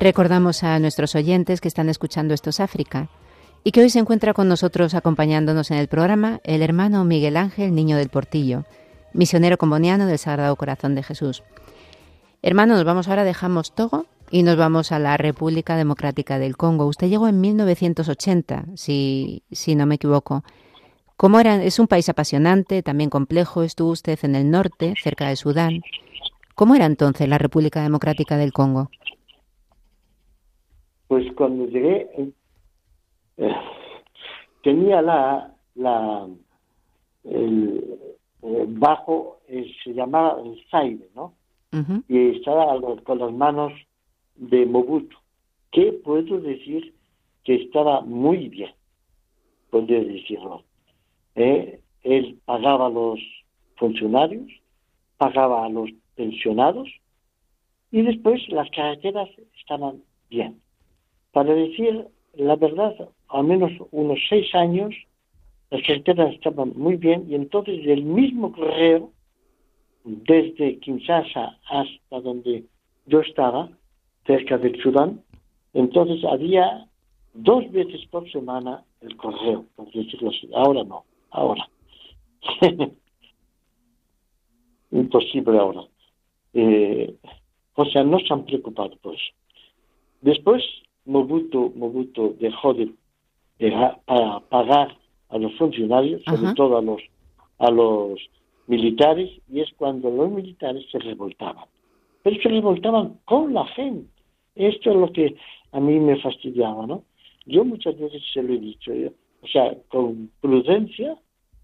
[0.06, 3.10] Recordamos a nuestros oyentes que están escuchando Estos África
[3.64, 7.74] y que hoy se encuentra con nosotros acompañándonos en el programa el hermano Miguel Ángel
[7.74, 8.66] Niño del Portillo,
[9.14, 11.42] misionero comboniano del Sagrado Corazón de Jesús.
[12.44, 16.86] Hermano, nos vamos ahora, dejamos Togo y nos vamos a la República Democrática del Congo.
[16.86, 20.44] Usted llegó en 1980, si, si no me equivoco.
[21.18, 21.64] ¿Cómo era?
[21.64, 23.64] Es un país apasionante, también complejo.
[23.64, 25.82] Estuvo usted en el norte, cerca de Sudán.
[26.54, 28.92] ¿Cómo era entonces la República Democrática del Congo?
[31.08, 32.10] Pues cuando llegué
[33.38, 33.56] eh,
[34.64, 36.28] tenía la la
[37.24, 38.00] el,
[38.68, 41.34] bajo eh, se llamaba el Zaire, ¿no?
[42.08, 43.74] Y estaba con las manos
[44.36, 45.18] de Mobutu,
[45.74, 46.94] que puedo decir
[47.44, 48.72] que estaba muy bien,
[49.72, 50.64] podría decirlo.
[51.36, 53.20] Eh, él pagaba a los
[53.76, 54.50] funcionarios,
[55.18, 56.88] pagaba a los pensionados
[57.92, 60.62] y después las carreteras estaban bien.
[61.36, 62.96] Para decir la verdad,
[63.28, 64.96] al menos unos seis años,
[65.70, 69.12] las carreteras estaban muy bien y entonces el mismo correo,
[70.06, 72.64] desde Kinshasa hasta donde
[73.08, 73.70] yo estaba,
[74.26, 75.22] cerca del Sudán,
[75.74, 76.88] entonces había
[77.34, 80.50] dos veces por semana el correo, por decirlo así.
[80.54, 81.68] Ahora no, ahora.
[84.92, 85.82] Imposible ahora.
[86.54, 87.14] Eh,
[87.74, 89.34] o sea, no se han preocupado por eso.
[90.22, 90.64] Después,
[91.06, 92.92] Mobutu, Mobutu dejó de,
[94.06, 94.98] para pagar
[95.30, 97.02] a los funcionarios, sobre todo a los,
[97.60, 98.20] a los
[98.68, 101.66] militares, y es cuando los militares se revoltaban.
[102.24, 104.10] Pero se revoltaban con la gente.
[104.56, 105.36] Esto es lo que
[105.72, 107.04] a mí me fastidiaba, ¿no?
[107.46, 108.92] Yo muchas veces se lo he dicho,
[109.42, 111.16] o sea, con prudencia,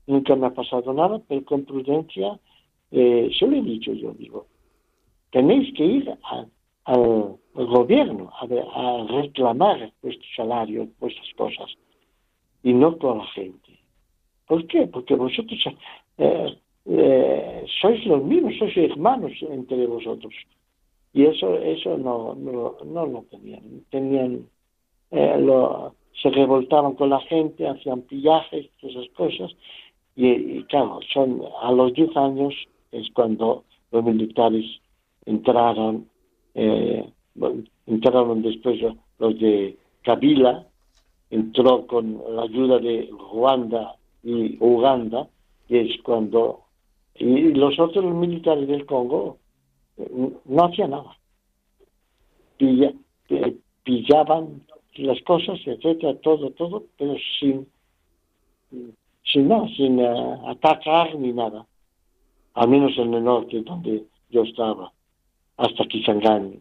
[0.05, 2.39] nunca me ha pasado nada, pero con prudencia
[2.91, 4.45] eh, se lo he dicho yo, digo,
[5.31, 6.45] tenéis que ir a,
[6.85, 11.71] al, gobierno a, reclamar vuestro salario, vuestras cosas,
[12.63, 13.79] y no con la gente.
[14.47, 14.87] ¿Por qué?
[14.87, 15.59] Porque vosotros
[16.17, 20.33] eh, eh, sois los mismos, sois hermanos entre vosotros.
[21.13, 23.83] Y eso eso no, no, no lo tenían.
[23.89, 24.47] Tenían
[25.11, 29.51] eh, lo, se revoltaban con la gente, hacían pillajes, esas cosas.
[30.15, 32.53] Y, y, claro, son a los 10 años
[32.91, 34.65] es cuando los militares
[35.25, 36.09] entraron
[36.53, 37.05] eh,
[37.85, 38.79] entraron después
[39.19, 40.65] los de Kabila,
[41.29, 45.27] entró con la ayuda de Ruanda y Uganda,
[45.69, 46.61] y es cuando...
[47.15, 49.37] Y los otros militares del Congo
[49.97, 51.17] eh, no hacían nada.
[52.59, 54.61] Eh, pillaban
[54.95, 57.67] las cosas, etcétera, todo, todo, pero sin,
[59.23, 61.65] sin nada, sin atacar ni nada.
[62.53, 64.91] Al menos en el norte, donde yo estaba
[65.57, 66.59] hasta Kisangani.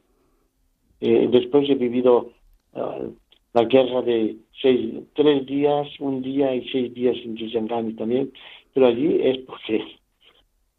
[1.01, 2.31] Eh, después he vivido
[2.75, 3.13] uh,
[3.53, 8.33] la guerra de seis, tres días, un día y seis días en Kisangani también,
[8.75, 9.83] pero allí es porque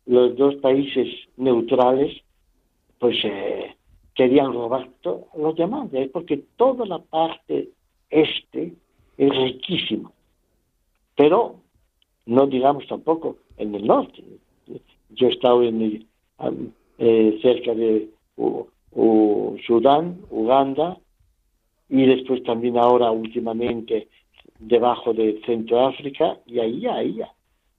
[0.05, 1.07] los dos países
[1.37, 2.21] neutrales
[2.99, 3.75] pues eh,
[4.13, 4.87] querían robar
[5.35, 7.69] los diamantes, porque toda la parte
[8.09, 8.73] este
[9.17, 10.11] es riquísima,
[11.15, 11.55] pero
[12.25, 14.23] no digamos tampoco en el norte.
[15.09, 16.05] Yo he estado en
[16.99, 18.09] eh, cerca de
[18.93, 20.97] Sudán, Uganda,
[21.89, 24.07] y después también ahora últimamente
[24.59, 27.19] debajo de Centroáfrica, y ahí, ahí,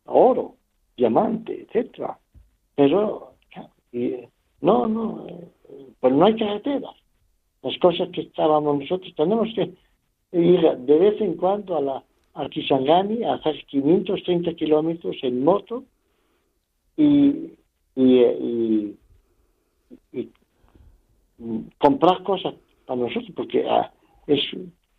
[0.07, 0.57] oro,
[0.97, 2.19] diamante, etcétera.
[2.75, 3.35] Pero
[4.61, 5.27] no, no,
[6.01, 6.95] pues no hay carreteras.
[7.63, 9.73] Las cosas que estábamos nosotros tenemos que
[10.33, 12.05] ir de vez en cuando a la
[12.35, 15.85] a Kisangani a hacer 530 kilómetros en moto
[16.97, 17.53] y,
[17.95, 18.97] y,
[21.79, 22.55] comprar cosas
[22.87, 23.93] para nosotros porque ah,
[24.27, 24.41] es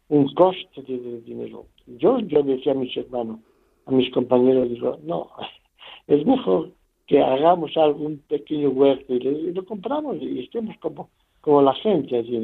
[0.09, 1.65] un coste de, dinero.
[1.87, 3.39] Yo, yo decía a mis hermanos,
[3.85, 5.29] a mis compañeros, digo, no,
[6.07, 6.71] es mejor
[7.07, 9.19] que hagamos algún pequeño huerto y,
[9.53, 11.09] lo compramos y estemos como,
[11.41, 12.41] como la gente allí.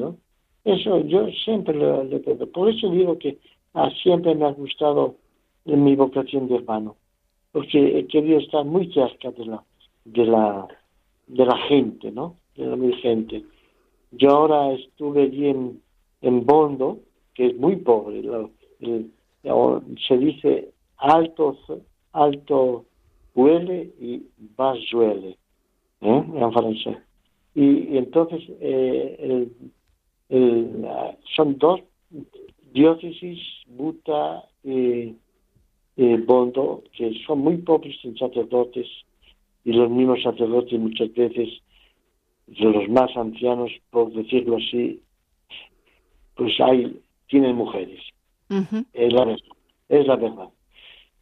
[0.66, 3.38] Eso yo siempre lo, lo Por eso digo que
[3.74, 5.16] ah, siempre me ha gustado
[5.66, 6.96] mi vocación de hermano,
[7.52, 9.64] porque he querido estar muy cerca de la,
[10.06, 10.68] de la,
[11.28, 12.36] de la gente, ¿no?
[12.56, 13.44] De la mi gente.
[14.12, 15.82] Yo ahora estuve allí en,
[16.22, 17.00] en Bondo,
[17.36, 18.22] que es muy pobre,
[20.08, 21.58] se dice alto,
[22.12, 22.86] alto
[23.36, 24.24] huele y
[24.56, 25.38] basuele,
[26.02, 26.24] ¿eh?
[26.36, 26.98] en francés.
[27.56, 29.48] Y, entonces eh,
[31.36, 31.82] son dos
[32.74, 35.16] diócesis, Buta y
[36.26, 38.88] Bondo, que son muy pobres en sacerdotes,
[39.66, 41.50] y los mismos sacerdotes muchas veces,
[42.58, 45.02] de los más ancianos, por decirlo así,
[46.36, 48.02] pues hay, tienen mujeres.
[48.94, 49.46] Es la verdad.
[49.90, 50.50] Es la verdad.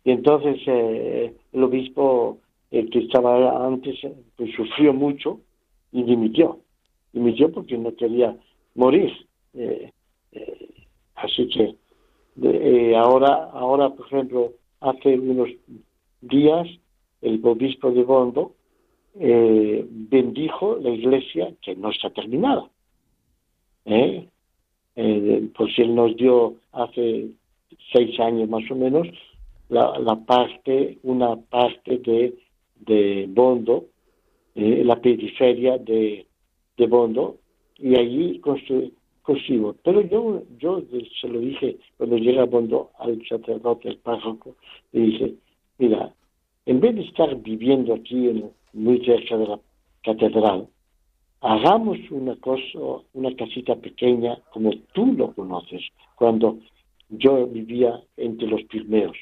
[0.04, 2.40] Y entonces eh, el obispo,
[2.72, 4.00] el que estaba antes,
[4.36, 5.42] pues sufrió mucho
[5.92, 6.60] y dimitió.
[7.12, 8.38] Dimitió porque no quería
[8.76, 9.12] morir.
[9.54, 9.92] Eh,
[10.32, 10.70] eh,
[11.16, 11.76] así que
[12.96, 15.50] ahora, ahora, por ejemplo, hace unos
[16.22, 16.68] días,
[17.22, 18.54] el obispo de Bondo
[19.20, 22.70] bendijo la iglesia que no está terminada.
[23.88, 24.28] ¿eh?
[24.96, 27.30] eh, pues él nos dio hace
[27.94, 29.08] seis años más o menos
[29.70, 32.34] la, la parte, una parte de,
[32.80, 33.86] de Bondo,
[34.56, 36.26] eh, la periferia de,
[36.78, 37.38] de Bondo,
[37.78, 39.76] y allí construimos.
[39.84, 40.82] Pero yo, yo
[41.22, 44.56] se lo dije cuando llega Bondo al sacerdote, al párroco,
[44.94, 45.34] le dije,
[45.78, 46.14] mira,
[46.66, 49.60] en vez de estar viviendo aquí en, muy cerca de la
[50.04, 50.68] catedral,
[51.42, 52.80] hagamos una cosa,
[53.14, 55.82] una casita pequeña como tú lo conoces,
[56.16, 56.60] cuando
[57.10, 59.18] yo vivía entre los Pirmeos.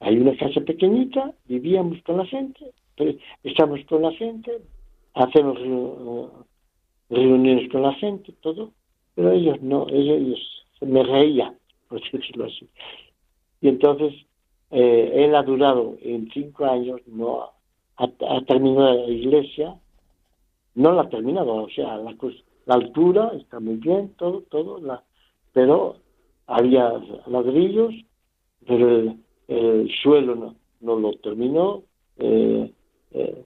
[0.00, 2.72] Hay una casa pequeñita, vivíamos con la gente,
[3.42, 4.52] estamos con la gente,
[5.14, 5.58] hacemos
[7.10, 8.70] reuniones con la gente, todo,
[9.14, 10.38] pero ellos no, ellos,
[10.80, 11.56] me reían,
[11.88, 12.68] por decirlo así.
[13.60, 14.14] Y entonces
[14.70, 17.50] eh, él ha durado en cinco años, no
[17.98, 19.74] ha terminado la iglesia,
[20.74, 22.14] no la ha terminado, o sea, la,
[22.66, 25.02] la altura está muy bien, todo, todo, la,
[25.52, 25.96] pero
[26.46, 26.92] había
[27.26, 27.94] ladrillos,
[28.66, 29.16] pero
[29.48, 31.82] el, suelo no, no, lo terminó.
[32.18, 32.72] Eh,
[33.12, 33.44] eh,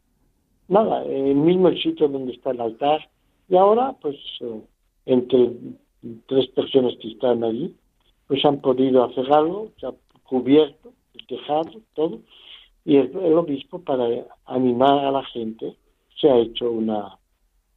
[0.68, 3.08] nada, el mismo sitio donde está el altar.
[3.48, 4.60] Y ahora, pues, eh,
[5.06, 5.52] entre
[6.26, 7.74] tres personas que están allí,
[8.26, 9.92] pues han podido hacer algo, se ha
[10.24, 12.20] cubierto el tejado, todo,
[12.84, 14.08] y el obispo, para
[14.46, 15.76] animar a la gente,
[16.20, 17.18] se ha hecho una,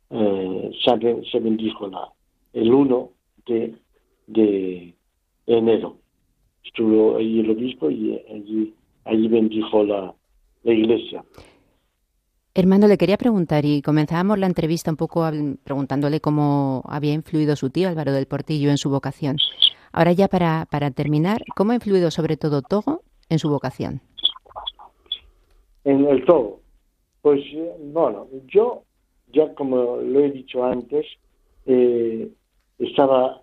[0.10, 2.10] eh, se, bendijo la,
[2.54, 3.10] el 1
[3.46, 3.76] de,
[4.28, 4.94] de
[5.46, 5.98] enero.
[6.64, 8.74] Estuvo ahí el obispo y allí,
[9.06, 10.14] allí bendijo la,
[10.64, 11.24] la iglesia.
[12.58, 15.30] Hermano, le quería preguntar, y comenzábamos la entrevista un poco
[15.64, 19.38] preguntándole cómo había influido su tío Álvaro del Portillo en su vocación.
[19.92, 24.02] Ahora ya para, para terminar, ¿cómo ha influido sobre todo Togo en su vocación?
[25.86, 26.60] En el Togo.
[27.22, 27.42] Pues
[27.80, 28.84] bueno, yo
[29.32, 31.06] ya como lo he dicho antes,
[31.66, 32.30] eh,
[32.80, 33.42] estaba,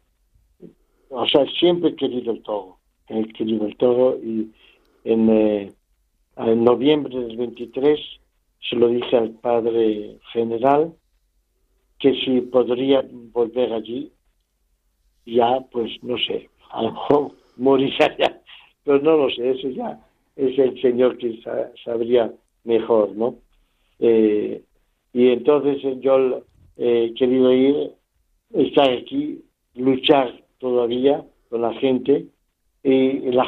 [1.10, 2.78] o sea, siempre he querido el todo,
[3.08, 4.50] he querido el todo y
[5.04, 5.72] en, eh,
[6.36, 7.98] en noviembre del 23
[8.68, 10.94] se lo dije al padre general
[11.98, 14.12] que si podría volver allí,
[15.26, 18.40] ya pues no sé, a lo mejor moriría ya,
[18.84, 20.00] pero no lo sé, eso ya
[20.36, 21.40] es el Señor que
[21.84, 22.32] sabría
[22.64, 23.36] mejor, ¿no?
[23.98, 24.62] Eh,
[25.12, 26.42] y entonces yo
[26.76, 27.90] he querido ir,
[28.54, 29.42] estar aquí,
[29.74, 32.26] luchar todavía con la gente
[32.82, 33.44] y la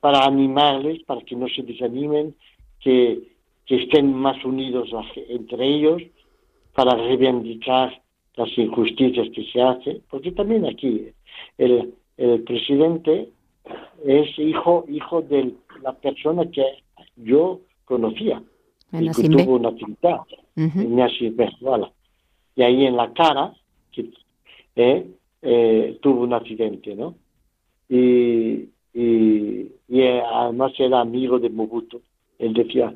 [0.00, 2.34] para animarles, para que no se desanimen,
[2.80, 3.22] que,
[3.64, 4.90] que estén más unidos
[5.28, 6.02] entre ellos,
[6.74, 8.02] para reivindicar
[8.36, 11.06] las injusticias que se hacen, porque también aquí
[11.56, 13.30] el, el presidente
[14.04, 16.64] es hijo hijo de la persona que
[17.16, 18.42] yo conocía
[18.92, 20.20] y que tuvo una actividad.
[20.82, 21.90] Ignacio Berzuala.
[22.56, 23.52] Y ahí en la cara
[23.92, 24.10] que,
[24.76, 25.06] eh,
[25.42, 27.14] eh, tuvo un accidente, ¿no?
[27.88, 32.00] Y, y, y, eh, además era amigo de Mobutu.
[32.38, 32.94] Él decía,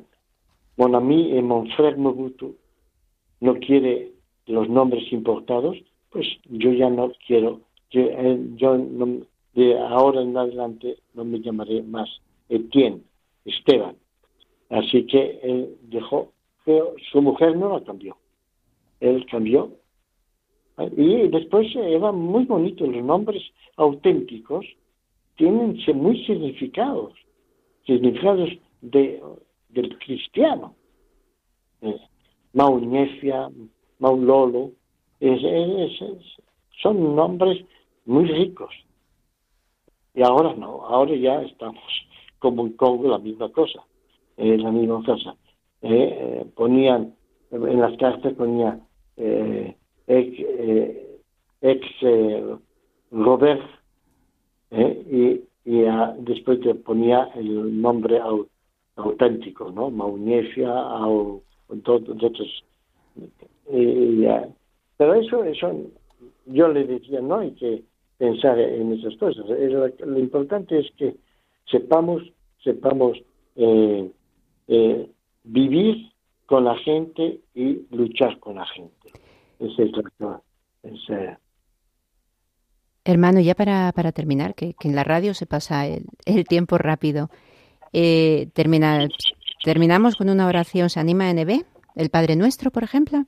[0.77, 2.55] mon ami et mon frère Mobutu
[3.41, 4.11] no quiere
[4.47, 5.77] los nombres importados,
[6.11, 7.59] pues yo ya no quiero,
[7.91, 8.01] yo,
[8.55, 9.21] yo no-
[9.53, 12.09] de ahora en adelante no me llamaré más
[12.49, 13.01] Etienne,
[13.45, 13.95] Esteban.
[14.69, 16.31] Así que él dejó,
[16.65, 18.17] pero su mujer no la cambió.
[18.99, 19.71] Él cambió.
[20.95, 23.43] Y después eran muy bonitos los nombres
[23.75, 24.65] auténticos,
[25.35, 27.13] tienen muy significados,
[27.85, 28.49] significados
[28.81, 29.21] de,
[29.69, 30.75] del cristiano.
[31.81, 31.99] Eh,
[32.53, 33.49] Maunefia,
[33.99, 34.71] Maulolo,
[35.19, 36.37] es- es-
[36.81, 37.65] son nombres
[38.05, 38.73] muy ricos.
[40.19, 41.81] Y ahora no, ahora ya estamos
[42.39, 43.81] como en Congo la misma cosa,
[44.35, 45.33] eh, la misma cosa.
[45.81, 46.09] Eh,
[46.41, 47.15] eh, ponían,
[47.51, 48.77] en las cartas ponía
[49.15, 49.73] eh,
[50.07, 50.45] ex,
[51.61, 51.87] ex
[53.11, 53.61] Robert,
[54.71, 58.49] y, y ah, después te ponía el nombre au-
[58.97, 59.89] auténtico, ¿no?
[59.89, 60.69] Maunefia
[61.07, 61.41] o
[61.85, 62.65] todos otros.
[63.71, 64.49] Y, ah,
[64.97, 65.71] pero eso, eso,
[66.45, 67.83] yo le decía, no hay que
[68.19, 69.45] pensar en esas cosas.
[69.47, 71.15] Lo, importante es que
[71.65, 72.21] sepamos,
[72.63, 73.17] sepamos
[73.55, 74.11] eh,
[74.67, 75.09] eh,
[75.43, 76.11] vivir
[76.45, 78.93] con la gente y luchar con la gente.
[79.59, 79.71] Es
[80.19, 80.41] la
[80.83, 81.39] esa-
[83.05, 87.29] Hermano, ya para, para terminar, que, en la radio se pasa el, el tiempo rápido.
[87.93, 89.07] Eh, termina,
[89.63, 91.63] terminamos con una oración, ¿se anima NB?
[91.95, 93.25] El Padre Nuestro, por ejemplo.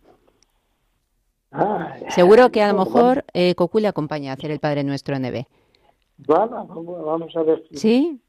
[2.10, 5.44] Seguro que a lo mejor eh, Cocu le acompaña a hacer el Padre Nuestro NB.
[6.28, 7.64] Vamos, vamos, vamos a ver.
[7.70, 8.22] si- ¿Sí?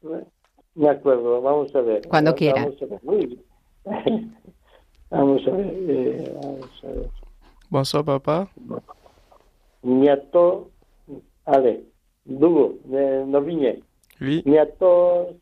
[0.75, 2.07] De acuerdo, vamos a ver.
[2.07, 2.61] Cuando Vamos quiera.
[2.63, 2.99] a ver.
[3.03, 3.43] Muy bien.
[5.09, 5.67] vamos a ver.
[5.87, 7.09] eh, vamos a ver.
[7.69, 8.49] Bonsoir, papa.
[9.83, 10.69] Niato,
[11.45, 11.81] allez,
[12.25, 12.75] Dugo.
[14.21, 15.35] Oui, Niato.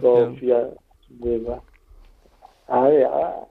[0.00, 0.70] Sofía,
[1.08, 1.62] Deva.
[2.68, 3.46] A ver, ah,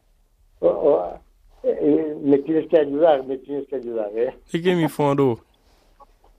[0.60, 1.20] oh, oh,
[1.64, 4.34] eh, me tienes que ayudar, me tienes que ayudar, ¿eh?
[4.76, 5.39] Mi fondo?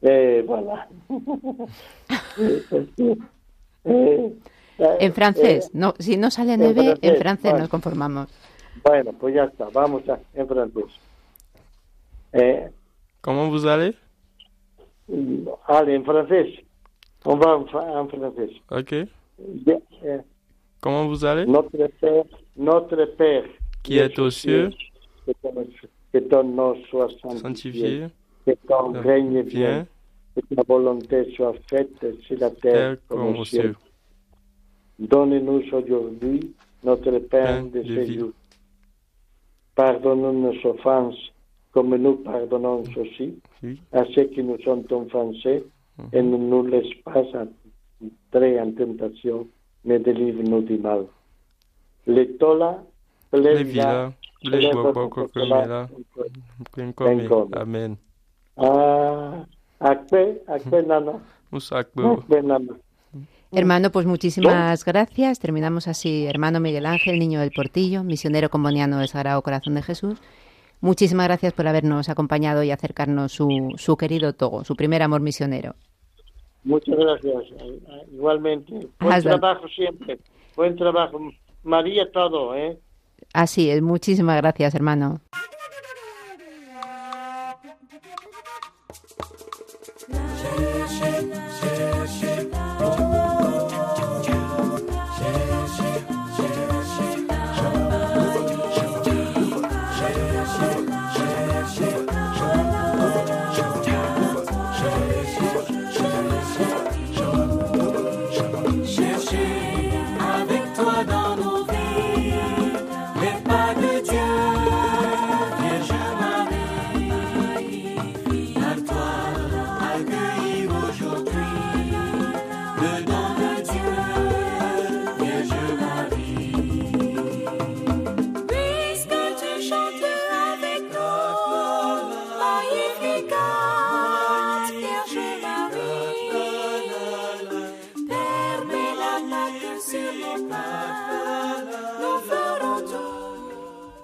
[0.00, 0.88] Eh, voilà.
[3.84, 4.32] Eh,
[4.78, 5.66] eh, En francés.
[5.66, 7.60] eh, No, si no sale en NB, en francés, francés vale.
[7.62, 8.28] nos conformamos.
[8.84, 10.84] bueno, pues ya está, vamos a, en francés.
[12.32, 12.70] Eh,
[13.20, 13.96] Comment vous allez?
[15.66, 16.60] allez, en francés.
[17.24, 18.50] On va en, fra- en francés.
[18.70, 19.08] Ok.
[19.38, 20.20] Bien, eh,
[20.80, 21.46] Comment vous allez?
[21.46, 22.24] notre Père,
[22.56, 23.44] notre Père,
[23.89, 24.70] Qui est aux cieux,
[26.12, 28.09] que ton, nom soit sanctifié,
[28.45, 29.86] que ton règne vienne,
[30.36, 33.74] que ta volonté soit faite sur la terre comme au ciel.
[34.99, 38.30] Donne-nous aujourd'hui notre pain de ce jour.
[39.74, 41.32] Pardonne nos offenses
[41.72, 43.80] comme nous pardonnons aussi Oui.
[43.93, 45.64] à ceux qui nous sont offensés.
[46.12, 49.49] Et ne nous laisse pas entrer en tentation,
[49.84, 51.07] mais délivre-nous du mal.
[52.07, 52.84] Le tola,
[53.32, 55.88] Les villas, les kokomela,
[56.70, 57.28] kwenkome.
[57.56, 57.98] Amen.
[58.56, 59.44] Ah.
[63.52, 65.38] Hermano, pues muchísimas gracias.
[65.38, 66.26] Terminamos así.
[66.26, 70.20] Hermano Miguel Ángel, niño del Portillo, misionero comboniano del Sagrado Corazón de Jesús.
[70.80, 75.74] Muchísimas gracias por habernos acompañado y acercarnos su, su querido Togo, su primer amor misionero.
[76.64, 77.44] Muchas gracias.
[78.12, 78.72] Igualmente.
[79.00, 80.18] Buen Hasta- trabajo siempre.
[80.54, 81.18] Buen trabajo.
[81.62, 82.78] María todo, ¿eh?
[83.32, 85.20] Así es, muchísimas gracias, hermano.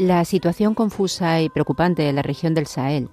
[0.04, 3.08] La situación confusa y preocupante de la región del Sahel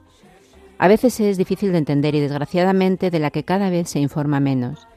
[0.82, 4.40] a veces es difícil de entender y desgraciadamente de la que cada vez se informa
[4.40, 4.88] menos.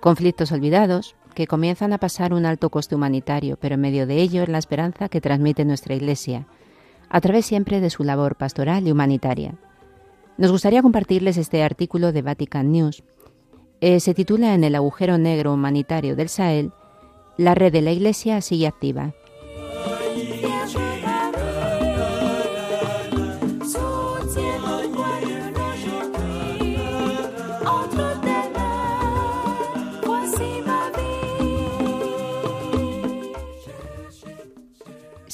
[0.00, 4.42] Conflictos olvidados que comienzan a pasar un alto coste humanitario, pero en medio de ello
[4.42, 6.46] es la esperanza que transmite nuestra Iglesia,
[7.08, 9.54] a través siempre de su labor pastoral y humanitaria.
[10.36, 13.02] Nos gustaría compartirles este artículo de Vatican News.
[13.80, 16.70] Eh, se titula En el agujero negro humanitario del Sahel,
[17.38, 19.14] la red de la Iglesia sigue activa.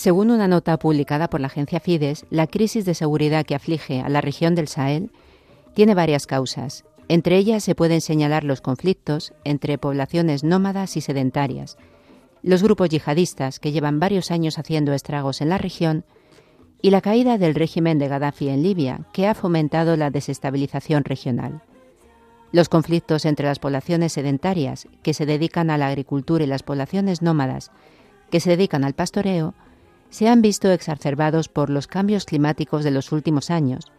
[0.00, 4.08] Según una nota publicada por la agencia Fides, la crisis de seguridad que aflige a
[4.08, 5.10] la región del Sahel
[5.74, 6.84] tiene varias causas.
[7.08, 11.76] Entre ellas se pueden señalar los conflictos entre poblaciones nómadas y sedentarias,
[12.42, 16.06] los grupos yihadistas que llevan varios años haciendo estragos en la región
[16.80, 21.60] y la caída del régimen de Gaddafi en Libia, que ha fomentado la desestabilización regional.
[22.52, 27.20] Los conflictos entre las poblaciones sedentarias, que se dedican a la agricultura, y las poblaciones
[27.20, 27.70] nómadas,
[28.30, 29.52] que se dedican al pastoreo,
[30.10, 33.92] se han visto exacerbados por los cambios climáticos de los últimos años,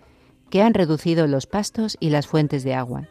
[0.50, 3.08] que han reducido los pastos y las fuentes de agua.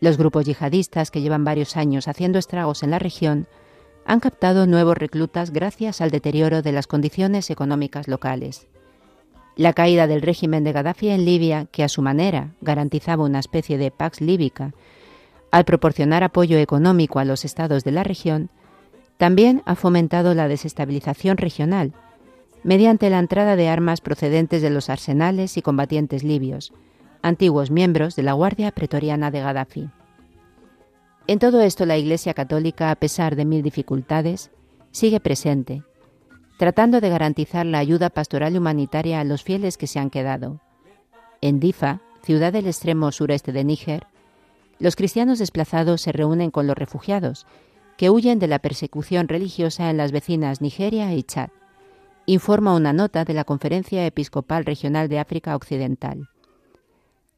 [0.00, 3.46] Los grupos yihadistas que llevan varios años haciendo estragos en la región
[4.06, 8.66] han captado nuevos reclutas gracias al deterioro de las condiciones económicas locales.
[9.54, 13.78] La caída del régimen de Gaddafi en Libia, que a su manera garantizaba una especie
[13.78, 14.72] de pax líbica,
[15.50, 18.48] al proporcionar apoyo económico a los estados de la región,
[19.18, 21.92] también ha fomentado la desestabilización regional
[22.64, 26.72] mediante la entrada de armas procedentes de los arsenales y combatientes libios,
[27.22, 29.90] antiguos miembros de la Guardia Pretoriana de Gaddafi.
[31.26, 34.50] En todo esto la Iglesia Católica, a pesar de mil dificultades,
[34.90, 35.82] sigue presente,
[36.58, 40.60] tratando de garantizar la ayuda pastoral y humanitaria a los fieles que se han quedado.
[41.40, 44.06] En Difa, ciudad del extremo sureste de Níger,
[44.78, 47.46] los cristianos desplazados se reúnen con los refugiados,
[47.96, 51.50] que huyen de la persecución religiosa en las vecinas Nigeria y Chad
[52.26, 56.28] informa una nota de la Conferencia Episcopal Regional de África Occidental.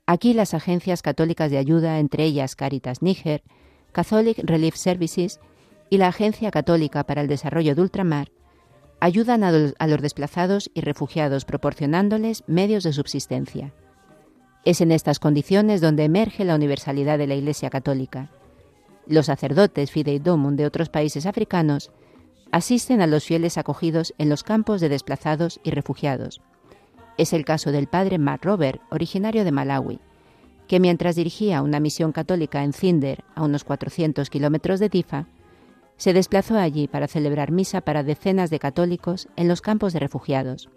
[0.06, 3.42] Aquí las agencias católicas de ayuda, entre ellas Caritas Níger,
[3.92, 5.40] Catholic Relief Services
[5.88, 8.30] y la Agencia Católica para el Desarrollo de Ultramar,
[9.00, 13.72] ayudan a los, desplazados y refugiados proporcionándoles medios de subsistencia.
[14.64, 18.30] Es en estas condiciones donde emerge la universalidad de la Iglesia Católica.
[19.06, 21.90] Los sacerdotes Fidei-Domum de otros países africanos
[22.54, 26.40] asisten a los fieles acogidos en los campos de desplazados y refugiados.
[27.18, 29.98] Es el caso del padre Matt Robert, originario de Malawi,
[30.68, 35.26] que mientras dirigía una misión católica en Cinder, a unos 400 kilómetros de Difa,
[35.96, 40.70] se desplazó allí para celebrar misa para decenas de católicos en los campos de refugiados.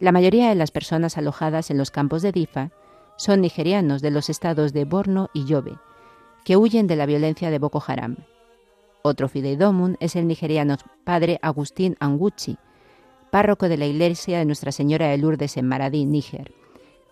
[0.00, 2.72] La mayoría de las personas alojadas en los campos de Difa
[3.16, 5.78] son nigerianos de los estados de Borno y Yobe,
[6.44, 8.16] que huyen de la violencia de Boko Haram.
[9.02, 12.56] Otro fideidomum es el nigeriano padre Agustín Anguchi,
[13.32, 16.52] párroco de la iglesia de Nuestra Señora de Lourdes en Maradí, Níger,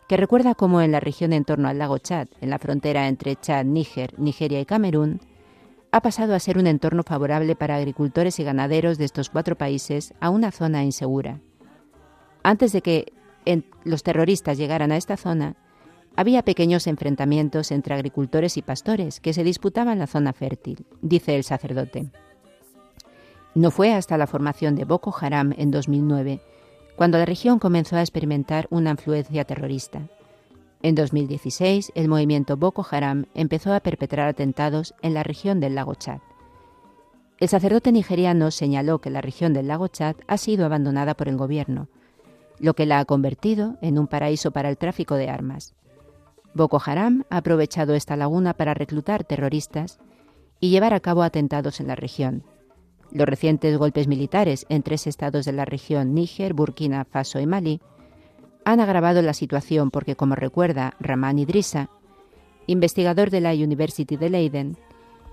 [0.08, 3.34] que recuerda cómo en la región en torno al lago Chad, en la frontera entre
[3.34, 5.20] Chad, Níger, Nigeria y Camerún,
[5.90, 10.14] ha pasado a ser un entorno favorable para agricultores y ganaderos de estos cuatro países
[10.20, 11.40] a una zona insegura.
[12.44, 13.12] Antes de que
[13.82, 15.56] los terroristas llegaran a esta zona,
[16.20, 21.44] había pequeños enfrentamientos entre agricultores y pastores que se disputaban la zona fértil, dice el
[21.44, 22.10] sacerdote.
[23.54, 26.42] No fue hasta la formación de Boko Haram en 2009
[26.94, 30.10] cuando la región comenzó a experimentar una influencia terrorista.
[30.82, 35.94] En 2016, el movimiento Boko Haram empezó a perpetrar atentados en la región del lago
[35.94, 36.18] Chad.
[37.38, 41.38] El sacerdote nigeriano señaló que la región del lago Chad ha sido abandonada por el
[41.38, 41.88] gobierno,
[42.58, 45.74] lo que la ha convertido en un paraíso para el tráfico de armas.
[46.54, 50.00] Boko Haram ha aprovechado esta laguna para reclutar terroristas
[50.58, 52.44] y llevar a cabo atentados en la región.
[53.12, 57.80] Los recientes golpes militares en tres estados de la región, Níger, Burkina Faso y Mali,
[58.64, 61.88] han agravado la situación porque, como recuerda Rahman Idrissa,
[62.66, 64.76] investigador de la University de Leiden,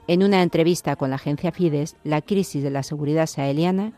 [0.08, 3.94] en una entrevista con la agencia Fides, la crisis de la seguridad saheliana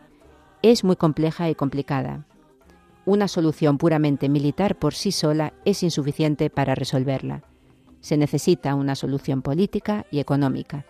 [0.61, 2.26] es muy compleja y complicada
[3.06, 7.43] una solución puramente militar por sí sola es insuficiente para resolverla.
[8.02, 10.86] Se necesita una solución política y económica.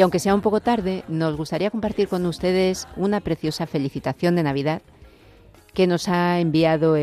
[0.00, 4.42] Y aunque sea un poco tarde, nos gustaría compartir con ustedes una preciosa felicitación de
[4.42, 4.80] Navidad
[5.74, 6.96] que nos ha enviado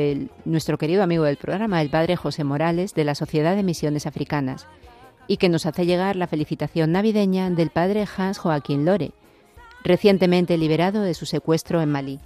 [0.46, 4.66] nuestro querido amigo del programa, el padre José Morales, de la Sociedad de Misiones Africanas,
[5.28, 9.12] y que nos hace llegar la felicitación navideña del padre Hans Joaquín Lore,
[9.84, 12.20] recientemente liberado de su secuestro en Malí.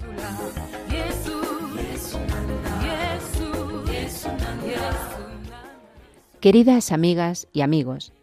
[6.39, 8.13] Queridas amigas y amigos,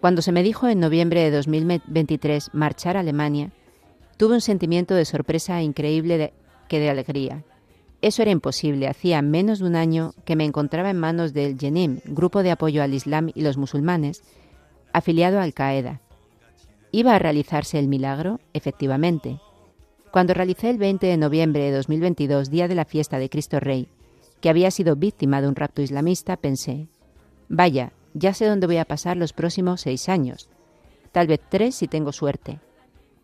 [0.00, 3.50] cuando se me dijo en noviembre de 2023 marchar a Alemania,
[4.16, 6.32] tuve un sentimiento de sorpresa increíble
[6.68, 7.44] que de alegría.
[8.00, 8.88] Eso era imposible.
[8.88, 12.82] Hacía menos de un año que me encontraba en manos del Jenim, grupo de apoyo
[12.82, 14.22] al Islam y los musulmanes,
[14.92, 16.00] afiliado a Al-Qaeda.
[16.92, 18.40] ¿Iba a realizarse el milagro?
[18.54, 19.38] Efectivamente.
[20.10, 23.86] Cuando realicé el 20 de noviembre de 2022, día de la fiesta de Cristo Rey,
[24.40, 26.88] que había sido víctima de un rapto islamista, pensé,
[27.48, 30.48] vaya, ya sé dónde voy a pasar los próximos seis años.
[31.12, 32.60] Tal vez tres si tengo suerte.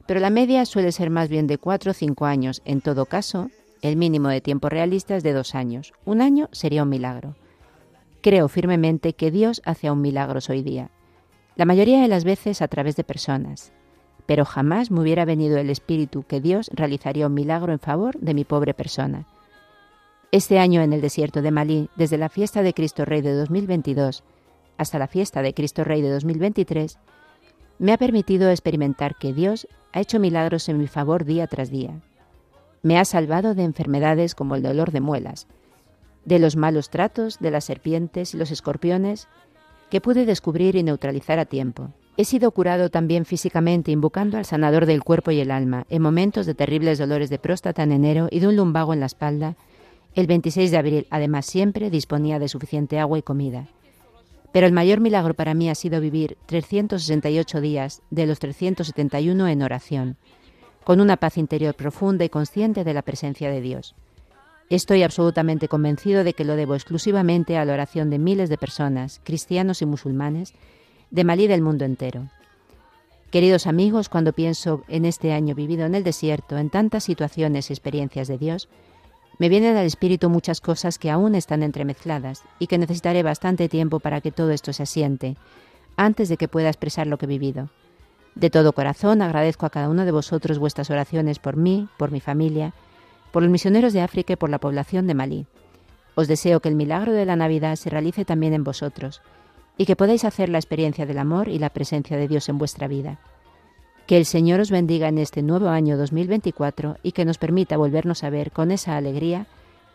[0.06, 2.62] Pero la media suele ser más bien de cuatro o cinco años.
[2.64, 3.50] En todo caso,
[3.82, 5.92] el mínimo de tiempo realista es de dos años.
[6.04, 7.34] Un año sería un milagro.
[8.22, 10.90] Creo firmemente que Dios hace un milagro hoy día.
[11.56, 13.72] La mayoría de las veces a través de personas.
[14.26, 18.34] Pero jamás me hubiera venido el espíritu que Dios realizaría un milagro en favor de
[18.34, 19.26] mi pobre persona.
[20.32, 24.24] Este año en el desierto de Malí, desde la fiesta de Cristo Rey de 2022
[24.78, 26.98] hasta la fiesta de Cristo Rey de 2023,
[27.78, 32.00] me ha permitido experimentar que Dios ha hecho milagros en mi favor día tras día.
[32.82, 35.46] Me ha salvado de enfermedades como el dolor de muelas,
[36.24, 39.28] de los malos tratos de las serpientes y los escorpiones
[39.90, 41.90] que pude descubrir y neutralizar a tiempo.
[42.16, 46.46] He sido curado también físicamente invocando al sanador del cuerpo y el alma en momentos
[46.46, 49.56] de terribles dolores de próstata en enero y de un lumbago en la espalda.
[50.14, 53.68] El 26 de abril, además, siempre disponía de suficiente agua y comida.
[54.56, 59.62] Pero el mayor milagro para mí ha sido vivir 368 días de los 371 en
[59.62, 60.16] oración,
[60.82, 63.94] con una paz interior profunda y consciente de la presencia de Dios.
[64.70, 69.20] Estoy absolutamente convencido de que lo debo exclusivamente a la oración de miles de personas,
[69.24, 70.54] cristianos y musulmanes,
[71.10, 72.30] de Malí del mundo entero.
[73.30, 77.74] Queridos amigos, cuando pienso en este año vivido en el desierto, en tantas situaciones y
[77.74, 78.70] experiencias de Dios,
[79.38, 84.00] me vienen al espíritu muchas cosas que aún están entremezcladas y que necesitaré bastante tiempo
[84.00, 85.36] para que todo esto se asiente,
[85.96, 87.68] antes de que pueda expresar lo que he vivido.
[88.34, 92.20] De todo corazón agradezco a cada uno de vosotros vuestras oraciones por mí, por mi
[92.20, 92.72] familia,
[93.30, 95.46] por los misioneros de África y por la población de Malí.
[96.14, 99.20] Os deseo que el milagro de la Navidad se realice también en vosotros
[99.76, 102.88] y que podáis hacer la experiencia del amor y la presencia de Dios en vuestra
[102.88, 103.18] vida.
[104.06, 108.22] Que el Señor os bendiga en este nuevo año 2024 y que nos permita volvernos
[108.22, 109.46] a ver con esa alegría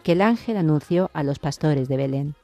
[0.04, 2.36] que el ángel anunció a los pastores de Belén.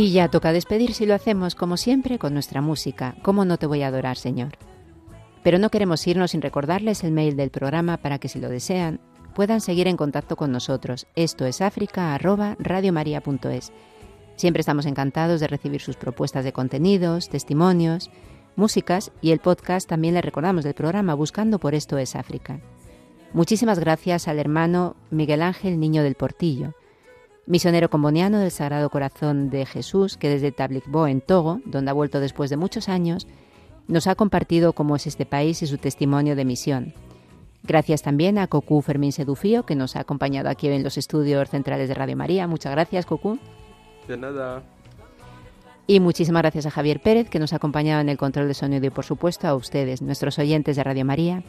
[0.00, 3.14] Y ya toca despedir si lo hacemos como siempre con nuestra música.
[3.20, 4.52] ¿Cómo no te voy a adorar, Señor?
[5.42, 8.98] Pero no queremos irnos sin recordarles el mail del programa para que si lo desean
[9.34, 11.06] puedan seguir en contacto con nosotros.
[11.16, 13.72] Esto es africa@radiomaria.es.
[14.36, 18.10] Siempre estamos encantados de recibir sus propuestas de contenidos, testimonios,
[18.56, 22.58] músicas y el podcast también le recordamos del programa Buscando por esto es África.
[23.34, 26.72] Muchísimas gracias al hermano Miguel Ángel Niño del Portillo
[27.46, 32.20] misionero comboniano del Sagrado Corazón de Jesús, que desde Tablikbo, en Togo, donde ha vuelto
[32.20, 33.26] después de muchos años,
[33.88, 36.94] nos ha compartido cómo es este país y su testimonio de misión.
[37.62, 41.88] Gracias también a Cocu Fermín Sedufío, que nos ha acompañado aquí en los estudios centrales
[41.88, 42.46] de Radio María.
[42.46, 43.38] Muchas gracias, Cocu.
[44.08, 44.62] De nada.
[45.86, 48.86] Y muchísimas gracias a Javier Pérez, que nos ha acompañado en el control de sonido
[48.86, 51.42] y, por supuesto, a ustedes, nuestros oyentes de Radio María,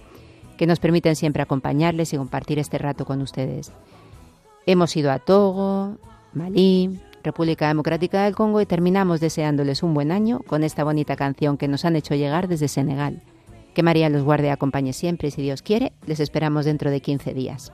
[0.57, 3.71] que nos permiten siempre acompañarles y compartir este rato con ustedes.
[4.65, 5.97] Hemos ido a Togo,
[6.33, 11.57] Malí, República Democrática del Congo y terminamos deseándoles un buen año con esta bonita canción
[11.57, 13.21] que nos han hecho llegar desde Senegal.
[13.73, 17.01] Que María los guarde y acompañe siempre y si Dios quiere, les esperamos dentro de
[17.01, 17.71] 15 días.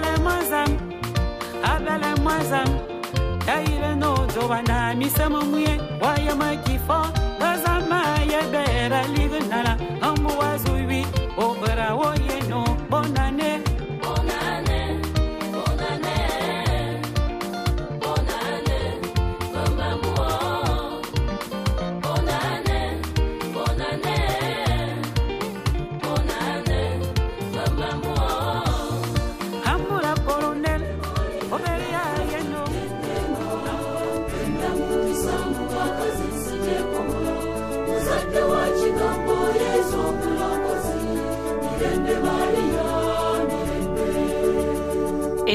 [0.00, 0.68] abele mwazam
[1.74, 2.68] abele mwazam
[3.46, 7.06] tayile no dzobana misemo muye wayema kifo